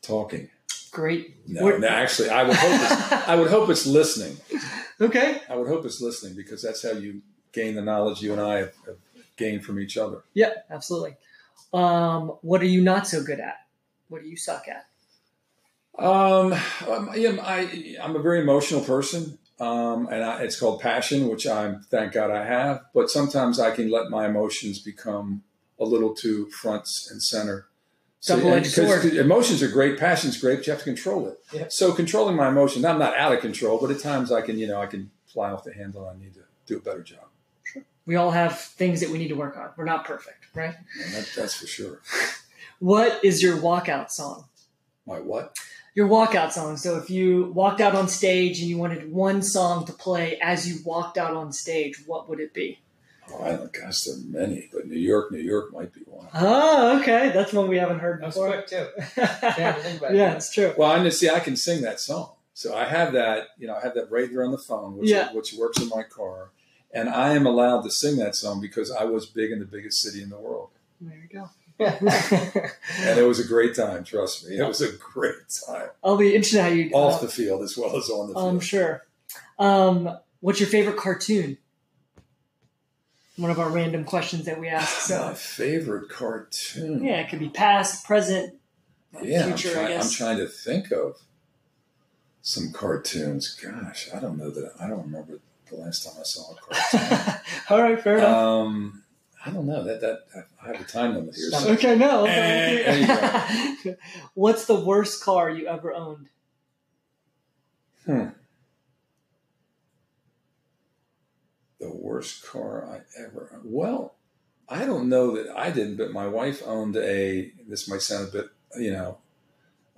[0.02, 0.50] talking.
[0.92, 1.36] Great.
[1.48, 4.36] No, What- no, actually, I would hope it's, I would hope it's listening.
[5.00, 5.40] okay.
[5.48, 8.56] I would hope it's listening because that's how you gain the knowledge you and I
[8.58, 8.96] have, have
[9.36, 10.18] gained from each other.
[10.34, 11.16] Yeah, absolutely.
[11.72, 13.56] Um, what are you not so good at?
[14.08, 14.86] What do you suck at?
[15.98, 16.52] Um,
[16.88, 21.46] um, yeah, I, I'm a very emotional person, um, and I, it's called passion, which
[21.46, 22.82] I'm thank God I have.
[22.94, 25.42] But sometimes I can let my emotions become
[25.78, 27.68] a little too front and center.
[28.20, 29.04] Sword.
[29.04, 31.38] Emotions are great, passion's great, but you have to control it.
[31.52, 31.66] Yeah.
[31.68, 34.66] So controlling my emotions, I'm not out of control, but at times I can, you
[34.66, 36.08] know, I can fly off the handle.
[36.08, 37.26] I need to do a better job.
[38.06, 39.70] We all have things that we need to work on.
[39.76, 40.74] We're not perfect, right?
[41.12, 42.00] That, that's for sure.
[42.80, 44.46] What is your walkout song?
[45.06, 45.56] My what?
[45.94, 46.76] Your walkout song.
[46.76, 50.68] So if you walked out on stage and you wanted one song to play as
[50.68, 52.80] you walked out on stage, what would it be?
[53.32, 56.26] Oh, I don't gosh, there are many, but New York, New York might be one.
[56.34, 57.30] Oh, okay.
[57.32, 58.52] That's one we haven't heard That was before.
[58.52, 58.86] quick too.
[59.16, 60.16] Yeah, think about it.
[60.18, 60.74] yeah, it's true.
[60.76, 63.48] Well, I just see I can sing that song, so I have that.
[63.56, 65.32] You know, I have that right here on the phone, which Yeah.
[65.32, 66.50] which works in my car,
[66.92, 70.02] and I am allowed to sing that song because I was big in the biggest
[70.02, 70.68] city in the world,
[71.00, 71.48] There you go.
[71.80, 74.04] and it was a great time.
[74.04, 75.34] Trust me, it was a great
[75.66, 78.34] time I'll be interested how you off uh, the field as well as on the
[78.34, 78.46] field.
[78.48, 79.04] I'm sure.
[79.58, 81.58] Um, what's your favorite cartoon?
[83.36, 85.10] One of our random questions that we ask.
[85.10, 87.02] My So favorite cartoon.
[87.02, 88.54] yeah, it could be past, present,
[89.20, 89.76] Yeah, future.
[89.78, 91.16] I'm, I try- I'm trying to think of
[92.42, 93.48] some cartoons.
[93.60, 94.72] Gosh, I don't know that.
[94.78, 97.34] I don't remember the last time I saw a cartoon.
[97.70, 98.36] All right, fair enough.
[98.36, 99.02] um,
[99.46, 100.20] I don't know that that
[100.62, 101.50] I have a time limit here.
[101.50, 102.24] so- Okay, no.
[102.26, 103.94] Eh,
[104.34, 106.28] What's the worst car you ever owned?
[108.06, 108.28] Hmm.
[111.80, 114.14] The worst car I ever well,
[114.68, 117.52] I don't know that I didn't, but my wife owned a.
[117.68, 118.46] This might sound a bit,
[118.78, 119.18] you know,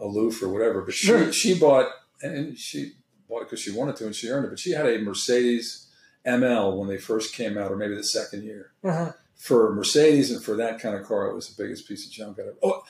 [0.01, 1.33] aloof or whatever, but Sure.
[1.33, 1.89] she she bought
[2.23, 2.93] and she
[3.29, 4.49] bought because she wanted to and she earned it.
[4.51, 5.87] But she had a Mercedes
[6.27, 8.73] ML when they first came out, or maybe the second year.
[8.83, 9.13] Uh-huh.
[9.37, 12.39] For Mercedes and for that kind of car, it was the biggest piece of junk
[12.39, 12.57] I'd ever.
[12.63, 12.83] Oh,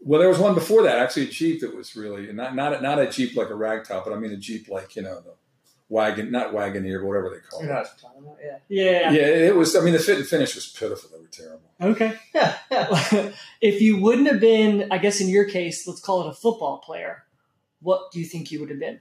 [0.00, 2.80] well, there was one before that, actually a Jeep that was really not not a,
[2.80, 5.34] not a Jeep like a ragtop, but I mean a Jeep like you know the
[5.88, 7.68] wagon, not Wagoneer, but whatever they call You it.
[7.70, 8.38] know what I'm talking about?
[8.42, 8.58] Yeah.
[8.68, 9.10] Yeah.
[9.12, 9.74] Yeah, it was.
[9.76, 11.10] I mean, the fit and finish was pitiful.
[11.10, 11.70] They were terrible.
[11.80, 12.14] Okay.
[12.34, 12.56] Yeah.
[12.70, 13.30] yeah.
[13.60, 16.78] if you wouldn't have been, I guess in your case, let's call it a football
[16.78, 17.24] player,
[17.80, 19.00] what do you think you would have been?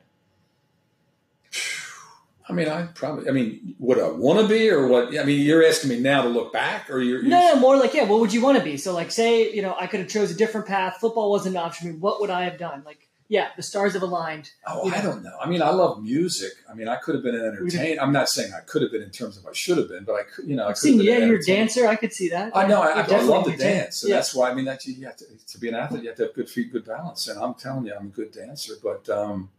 [2.50, 3.28] I mean, I probably.
[3.30, 5.18] I mean, would I want to be, or what?
[5.18, 7.22] I mean, you're asking me now to look back, or you're.
[7.22, 8.78] No, no, more like, yeah, what would you want to be?
[8.78, 10.98] So, like, say, you know, I could have chose a different path.
[11.02, 11.88] Football wasn't an option.
[11.88, 12.84] I mean, what would I have done?
[12.86, 14.52] Like, Yeah, the stars have aligned.
[14.66, 15.36] Oh, You I don't know.
[15.44, 16.54] I mean, I love music.
[16.70, 18.02] I mean, I could have been an entertainer.
[18.02, 20.14] I'm not saying I could have been in terms of I should have been, but
[20.16, 21.86] I could, you know, I could been Yeah, you're a dancer.
[21.86, 22.56] I could see that.
[22.56, 22.82] I know.
[22.82, 24.16] Yeah, I, I love to dance, so Yeah.
[24.16, 24.50] that's why.
[24.50, 26.34] I mean, that you, you have to to be an athlete, you have to have
[26.34, 27.28] good feet, good balance.
[27.28, 28.76] And I'm telling you, I'm a good dancer.
[28.82, 29.50] But um,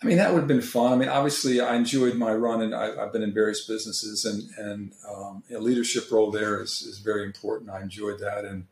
[0.00, 0.92] I mean, that would have been fun.
[0.92, 4.48] I mean, obviously, I enjoyed my run, and I, I've been in various businesses, and
[4.56, 7.70] and um, a leadership role there is is very important.
[7.70, 8.66] I enjoyed that, and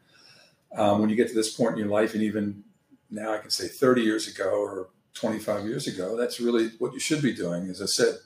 [0.76, 2.62] um, when you get to this point in your life, and even
[3.10, 7.00] now, I can say 30 years ago or 25 years ago, that's really what you
[7.00, 7.68] should be doing.
[7.68, 8.18] As I said,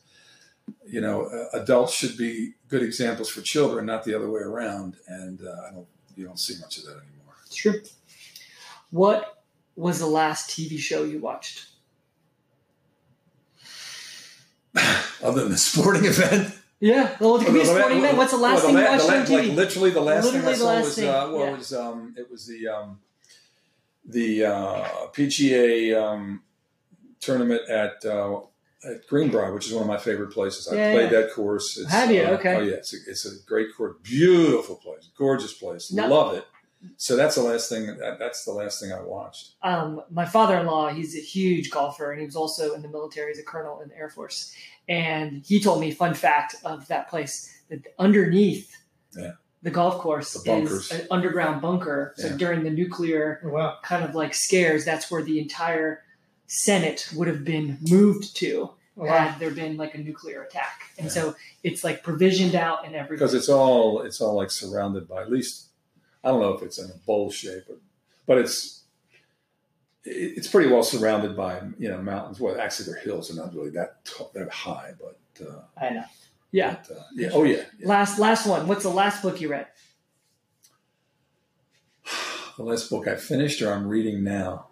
[0.87, 4.97] you know, uh, adults should be good examples for children, not the other way around.
[5.07, 5.87] And uh, I don't,
[6.17, 7.35] you don't see much of that anymore.
[7.53, 7.83] True.
[8.91, 9.43] What
[9.77, 11.70] was the last TV show you watched?
[15.23, 18.17] Other than the sporting event, Yeah, well, it could be a sporting event.
[18.17, 19.49] What's the last well, thing you watched on TV?
[19.49, 21.53] Like literally, the last Literally thing I saw was thing, uh, well, yeah.
[21.53, 23.01] it was um, it was the um,
[24.05, 26.43] the uh, PGA um,
[27.21, 28.41] tournament at uh,
[28.85, 30.69] at Greenbrier, which is one of my favorite places.
[30.69, 31.21] I Yeah, played yeah.
[31.21, 31.77] that course.
[31.77, 32.23] It's, Have you?
[32.23, 32.55] uh, Okay.
[32.55, 36.47] Oh yeah, it's a, it's a great course, beautiful place, gorgeous place, No- love it.
[36.97, 37.87] So that's the last thing.
[37.99, 39.53] That, that's the last thing I watched.
[39.63, 43.39] um, my father-in-law he's a huge golfer and he was also in the military as
[43.39, 44.55] a colonel in the air force
[44.89, 48.75] and he told me fun fact of that place that underneath
[49.17, 49.33] Yeah.
[49.63, 52.37] the golf course The is an underground bunker so Yeah.
[52.37, 53.77] during the nuclear Wow.
[53.83, 56.03] kind of like scares that's where the entire
[56.47, 59.07] senate would have been moved to Wow.
[59.17, 63.17] had there been like a nuclear attack and so it's like provisioned out and everything
[63.19, 65.69] because it's all it's all like surrounded by at least
[66.23, 67.79] I don't know if it's in a bowl shape, but
[68.27, 68.83] but it's
[70.05, 72.41] it's pretty well surrounded by you know mountains.
[72.41, 73.29] Well, actually, they're hills.
[73.29, 76.05] They're not really that t- that high, but uh, I know.
[76.53, 77.29] yeah but, uh, yeah.
[77.33, 77.63] Oh yeah.
[77.79, 77.89] yeah.
[77.89, 79.67] last last one what's the last book you read
[82.57, 84.67] The last book I finished, or I'm reading now.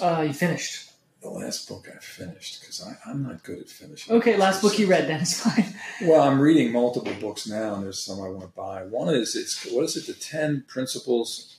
[0.00, 0.90] uh you finished
[1.24, 4.14] The last book I finished because I'm not good at finishing.
[4.14, 7.82] okay last book you read then it's fine Well, I'm reading multiple books now, and
[7.82, 8.82] there's some I want to buy.
[8.82, 10.06] One is it's what is it?
[10.06, 11.56] The Ten Principles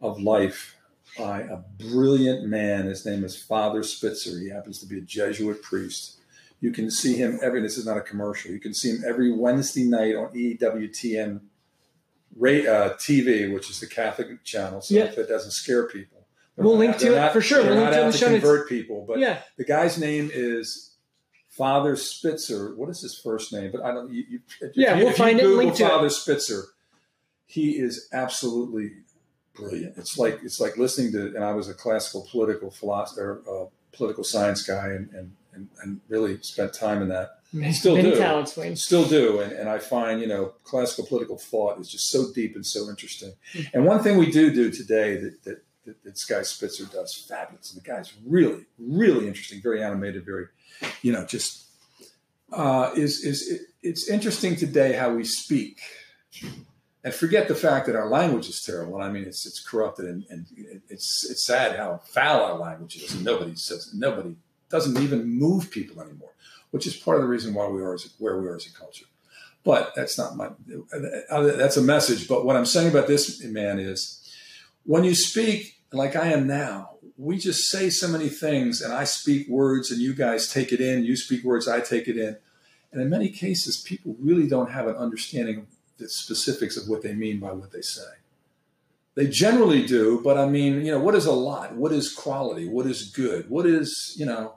[0.00, 0.74] of Life
[1.18, 2.86] by a brilliant man.
[2.86, 4.38] His name is Father Spitzer.
[4.38, 6.16] He happens to be a Jesuit priest.
[6.60, 7.60] You can see him every.
[7.60, 8.50] This is not a commercial.
[8.52, 11.40] You can see him every Wednesday night on EWTN
[12.40, 14.80] uh, TV, which is the Catholic channel.
[14.80, 15.04] So Yeah.
[15.04, 16.17] if that doesn't scare people,
[16.58, 17.62] They're We'll not- link to it not- for sure.
[17.64, 18.40] We'll link to it the to show notes.
[18.42, 20.94] convert people, but yeah the guy's name is
[21.48, 22.74] Father Spitzer.
[22.76, 23.70] What is his first name?
[23.72, 24.12] But I don't.
[24.12, 24.40] You, you,
[24.74, 25.88] Yeah, you, we'll find it, Google link to it.
[25.88, 26.64] Father Spitzer.
[27.46, 28.92] He is absolutely
[29.54, 29.96] brilliant.
[29.96, 31.34] It's like it's like listening to.
[31.34, 36.00] And I was a classical political philosopher, uh, political science guy, and, and and and
[36.08, 37.30] really spent time in that.
[37.72, 38.18] Still many do.
[38.18, 38.76] talents Wayne.
[38.76, 42.54] Still do, and, and I find you know classical political thought is just so deep
[42.54, 43.32] and so interesting.
[43.54, 43.76] Mm-hmm.
[43.76, 47.72] And one thing we do do today that that, that this guy Spitzer does fabulous.
[47.72, 50.46] And the guy's really really interesting, very animated, very
[51.02, 51.66] you know just
[52.52, 55.80] uh, is is it, it's interesting today how we speak.
[57.04, 59.00] And forget the fact that our language is terrible.
[59.00, 60.46] I mean, it's it's corrupted, and, and
[60.88, 63.14] it's it's sad how foul our language is.
[63.14, 64.36] And nobody says nobody
[64.68, 66.32] doesn't even move people anymore
[66.70, 68.72] which is part of the reason why we are as, where we are as a
[68.72, 69.06] culture.
[69.64, 70.50] But that's not my,
[70.92, 72.28] that's a message.
[72.28, 74.32] But what I'm saying about this man is
[74.84, 79.04] when you speak like I am now, we just say so many things and I
[79.04, 82.36] speak words and you guys take it in, you speak words, I take it in.
[82.92, 85.66] And in many cases, people really don't have an understanding of
[85.98, 88.02] the specifics of what they mean by what they say.
[89.14, 91.74] They generally do, but I mean, you know, what is a lot?
[91.74, 92.68] What is quality?
[92.68, 93.50] What is good?
[93.50, 94.54] What is, you know,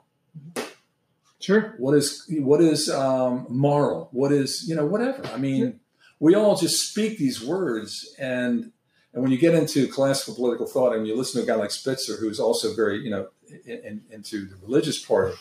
[1.42, 1.74] Sure.
[1.78, 5.80] what is what is um, moral what is you know whatever i mean
[6.20, 8.70] we all just speak these words and
[9.14, 11.70] and when you get into classical political thought and you listen to a guy like
[11.70, 13.28] spitzer who's also very you know
[13.66, 15.34] in, in, into the religious part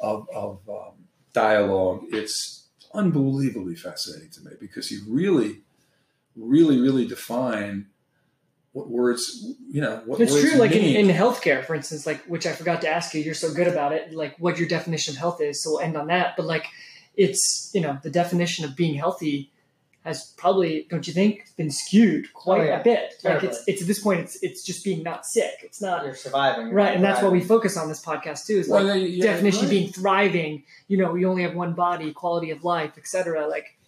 [0.00, 0.92] of of, um,
[1.32, 5.60] dialogue it's unbelievably fascinating to me because he really
[6.36, 7.86] really really defined
[8.72, 10.58] what words you know what It's words true.
[10.58, 13.22] Like in, in healthcare, for instance, like which I forgot to ask you.
[13.22, 14.12] You're so good about it.
[14.14, 15.62] Like what your definition of health is.
[15.62, 16.36] So we'll end on that.
[16.36, 16.66] But like,
[17.14, 19.50] it's you know the definition of being healthy
[20.04, 22.80] has probably, don't you think, been skewed quite Oh, yeah.
[22.80, 23.14] a bit.
[23.22, 25.60] Like it's it's at this point, it's it's just being not sick.
[25.62, 26.66] It's not You're surviving.
[26.66, 28.58] You're right, and that's what we focus on this podcast too.
[28.58, 29.70] Is Well, like yeah, yeah, definition of right.
[29.70, 30.64] being thriving.
[30.88, 33.46] You know, we only have one body, quality of life, etc.
[33.46, 33.78] Like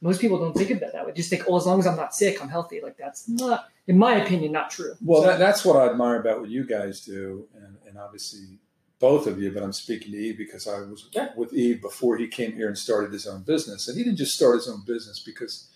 [0.00, 1.12] most people don't think of that that way.
[1.12, 2.80] Just think, oh, as long as I'm not sick, I'm healthy.
[2.82, 4.94] Like that's not, in my opinion, not true.
[5.02, 8.58] Well, So- that, that's what I admire about what you guys do, and, and obviously
[8.98, 9.52] both of you.
[9.52, 11.30] But I'm speaking to Eve because I was Yeah.
[11.36, 13.88] with Eve before he came here and started his own business.
[13.88, 15.68] And he didn't just start his own business because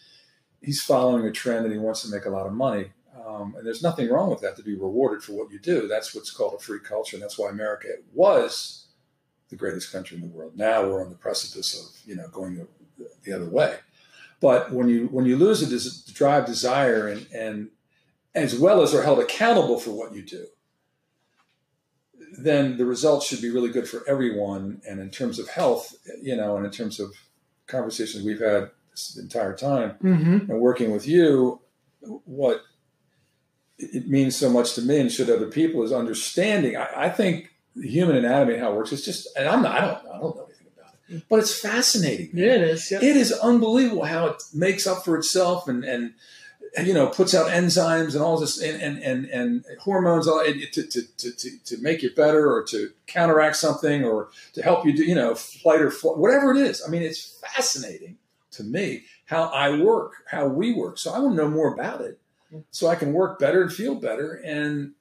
[0.61, 2.93] he's following a trend and he wants to make a lot of money.
[3.27, 5.89] Um, and there's nothing wrong with that to be rewarded for what you do.
[5.89, 7.17] That's what's called a free culture.
[7.17, 8.87] And that's why America was
[9.51, 10.57] the greatest country in the world.
[10.57, 13.79] Now we're on the precipice of, you know, going the, the other way.
[14.41, 17.71] But when you when you lose a des- drive, desire, and, and
[18.35, 20.47] as well as are held accountable for what you do,
[22.37, 24.81] then the results should be really good for everyone.
[24.89, 27.13] And in terms of health, you know, and in terms of
[27.67, 30.51] conversations we've had this entire time Mm-hmm.
[30.51, 31.61] and working with you,
[32.01, 32.63] what
[33.79, 36.77] it means so much to me and should other people is understanding.
[36.77, 39.77] I, I think the human anatomy and how it works is just, and I'm not,
[39.77, 42.31] I don't, I don't know anything about it, but it's fascinating.
[42.35, 42.91] Yeah, it is.
[42.91, 46.15] It is unbelievable how it makes up for itself and, and,
[46.85, 50.73] you know, puts out enzymes and all this and, and, and, and hormones all, it,
[50.73, 54.85] to, to, to, to, to make it better or to counteract something or to help
[54.85, 56.83] you do, you know, flight or flight, whatever it is.
[56.87, 58.17] I mean, it's fascinating
[58.53, 60.99] to me how I work, how we work.
[60.99, 62.21] So I want to know more about it
[62.71, 64.35] so I can work better and feel better.
[64.45, 64.93] And,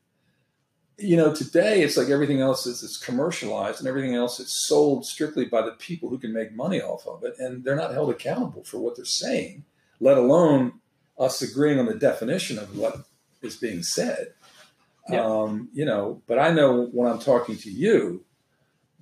[0.97, 5.05] you know, today it's like everything else is it's commercialized and everything else is sold
[5.05, 7.35] strictly by the people who can make money off of it.
[7.39, 9.63] And they're not held accountable for what they're saying,
[9.99, 10.73] let alone
[11.19, 12.97] us agreeing on the definition of what
[13.41, 14.33] is being said.
[15.09, 15.25] Yeah.
[15.25, 18.25] Um, you know, but I know when I'm talking to you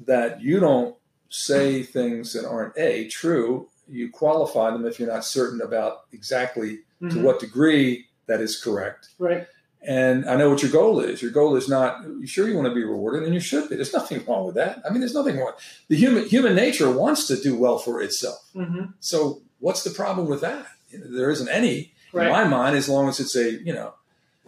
[0.06, 0.96] that you don't
[1.30, 3.70] say things that aren't A, true.
[3.88, 7.24] You qualify them if you're not certain about exactly to Mhm.
[7.24, 9.10] what degree that is correct.
[9.20, 9.48] Right.
[9.82, 11.22] And I know what your goal is.
[11.22, 13.76] Your goal is not you sure you want to be rewarded, and you should be.
[13.76, 14.82] There's nothing wrong with that.
[14.84, 15.54] I mean, there's nothing wrong.
[15.90, 18.50] The human human nature wants to do well for itself.
[18.56, 18.86] Mm-hmm.
[19.00, 20.66] So what's the problem with that?
[20.92, 22.28] There isn't any Right.
[22.28, 23.94] in my mind, as long as it's a you know,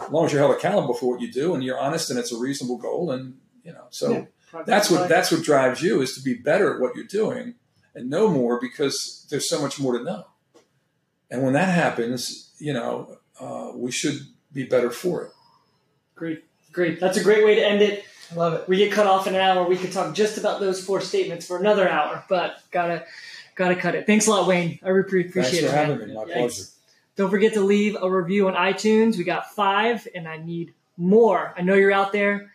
[0.01, 2.32] as long as you're held accountable for what you do and you're honest and it's
[2.32, 4.61] a reasonable goal, and you know, so Yeah.
[4.65, 7.55] that's what that's what drives you is to be better at what you're doing
[7.95, 10.26] and know more because there's so much more to know.
[11.30, 14.20] And when that happens, you know, uh, we should
[14.53, 15.32] be better for it.
[16.15, 16.43] Great.
[16.72, 16.99] Great.
[16.99, 18.05] That's a great way to end it.
[18.32, 18.68] I love it.
[18.68, 19.68] We get cut off in an hour.
[19.68, 23.05] We could talk just about those four statements for another hour, but gotta
[23.55, 24.05] gotta cut it.
[24.05, 24.80] Thanks a lot, Wayne.
[24.84, 25.70] I really appreciate Thanks it.
[25.70, 25.89] for man.
[25.89, 26.13] having me.
[26.13, 26.55] My Thanks.
[26.55, 26.70] pleasure.
[27.18, 29.18] Don't forget to leave a review on iTunes.
[29.18, 31.51] We got five, and I need more.
[31.57, 32.51] I know you're out there.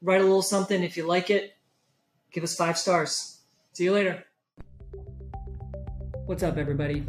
[0.00, 1.54] Write a little something if you like it.
[2.32, 3.40] Give us five stars.
[3.74, 4.24] See you later.
[6.24, 7.04] What's up, everybody?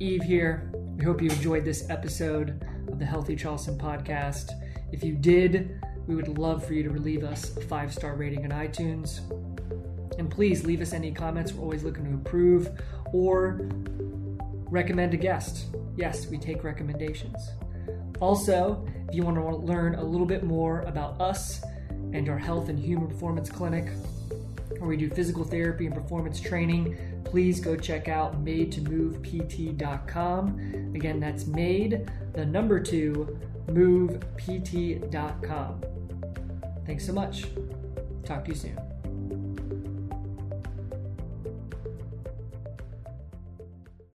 [0.00, 0.72] Eve here.
[0.96, 4.52] We hope you enjoyed this episode of the Healthy Charleston podcast.
[4.92, 8.50] If you did, we would love for you to leave us a five star rating
[8.50, 9.20] on iTunes.
[10.18, 11.52] And please leave us any comments.
[11.52, 12.70] We're always looking to improve
[13.12, 13.68] or
[14.70, 15.66] recommend a guest.
[15.98, 17.50] Yes, we take recommendations.
[18.20, 21.60] Also, if you want to learn a little bit more about us
[22.12, 23.88] and our health and human performance clinic,
[24.78, 30.92] where we do physical therapy and performance training, please go check out made2movept.com.
[30.94, 33.36] Again, that's made, the number two,
[33.66, 35.82] movept.com.
[36.86, 37.44] Thanks so much.
[38.24, 38.87] Talk to you soon.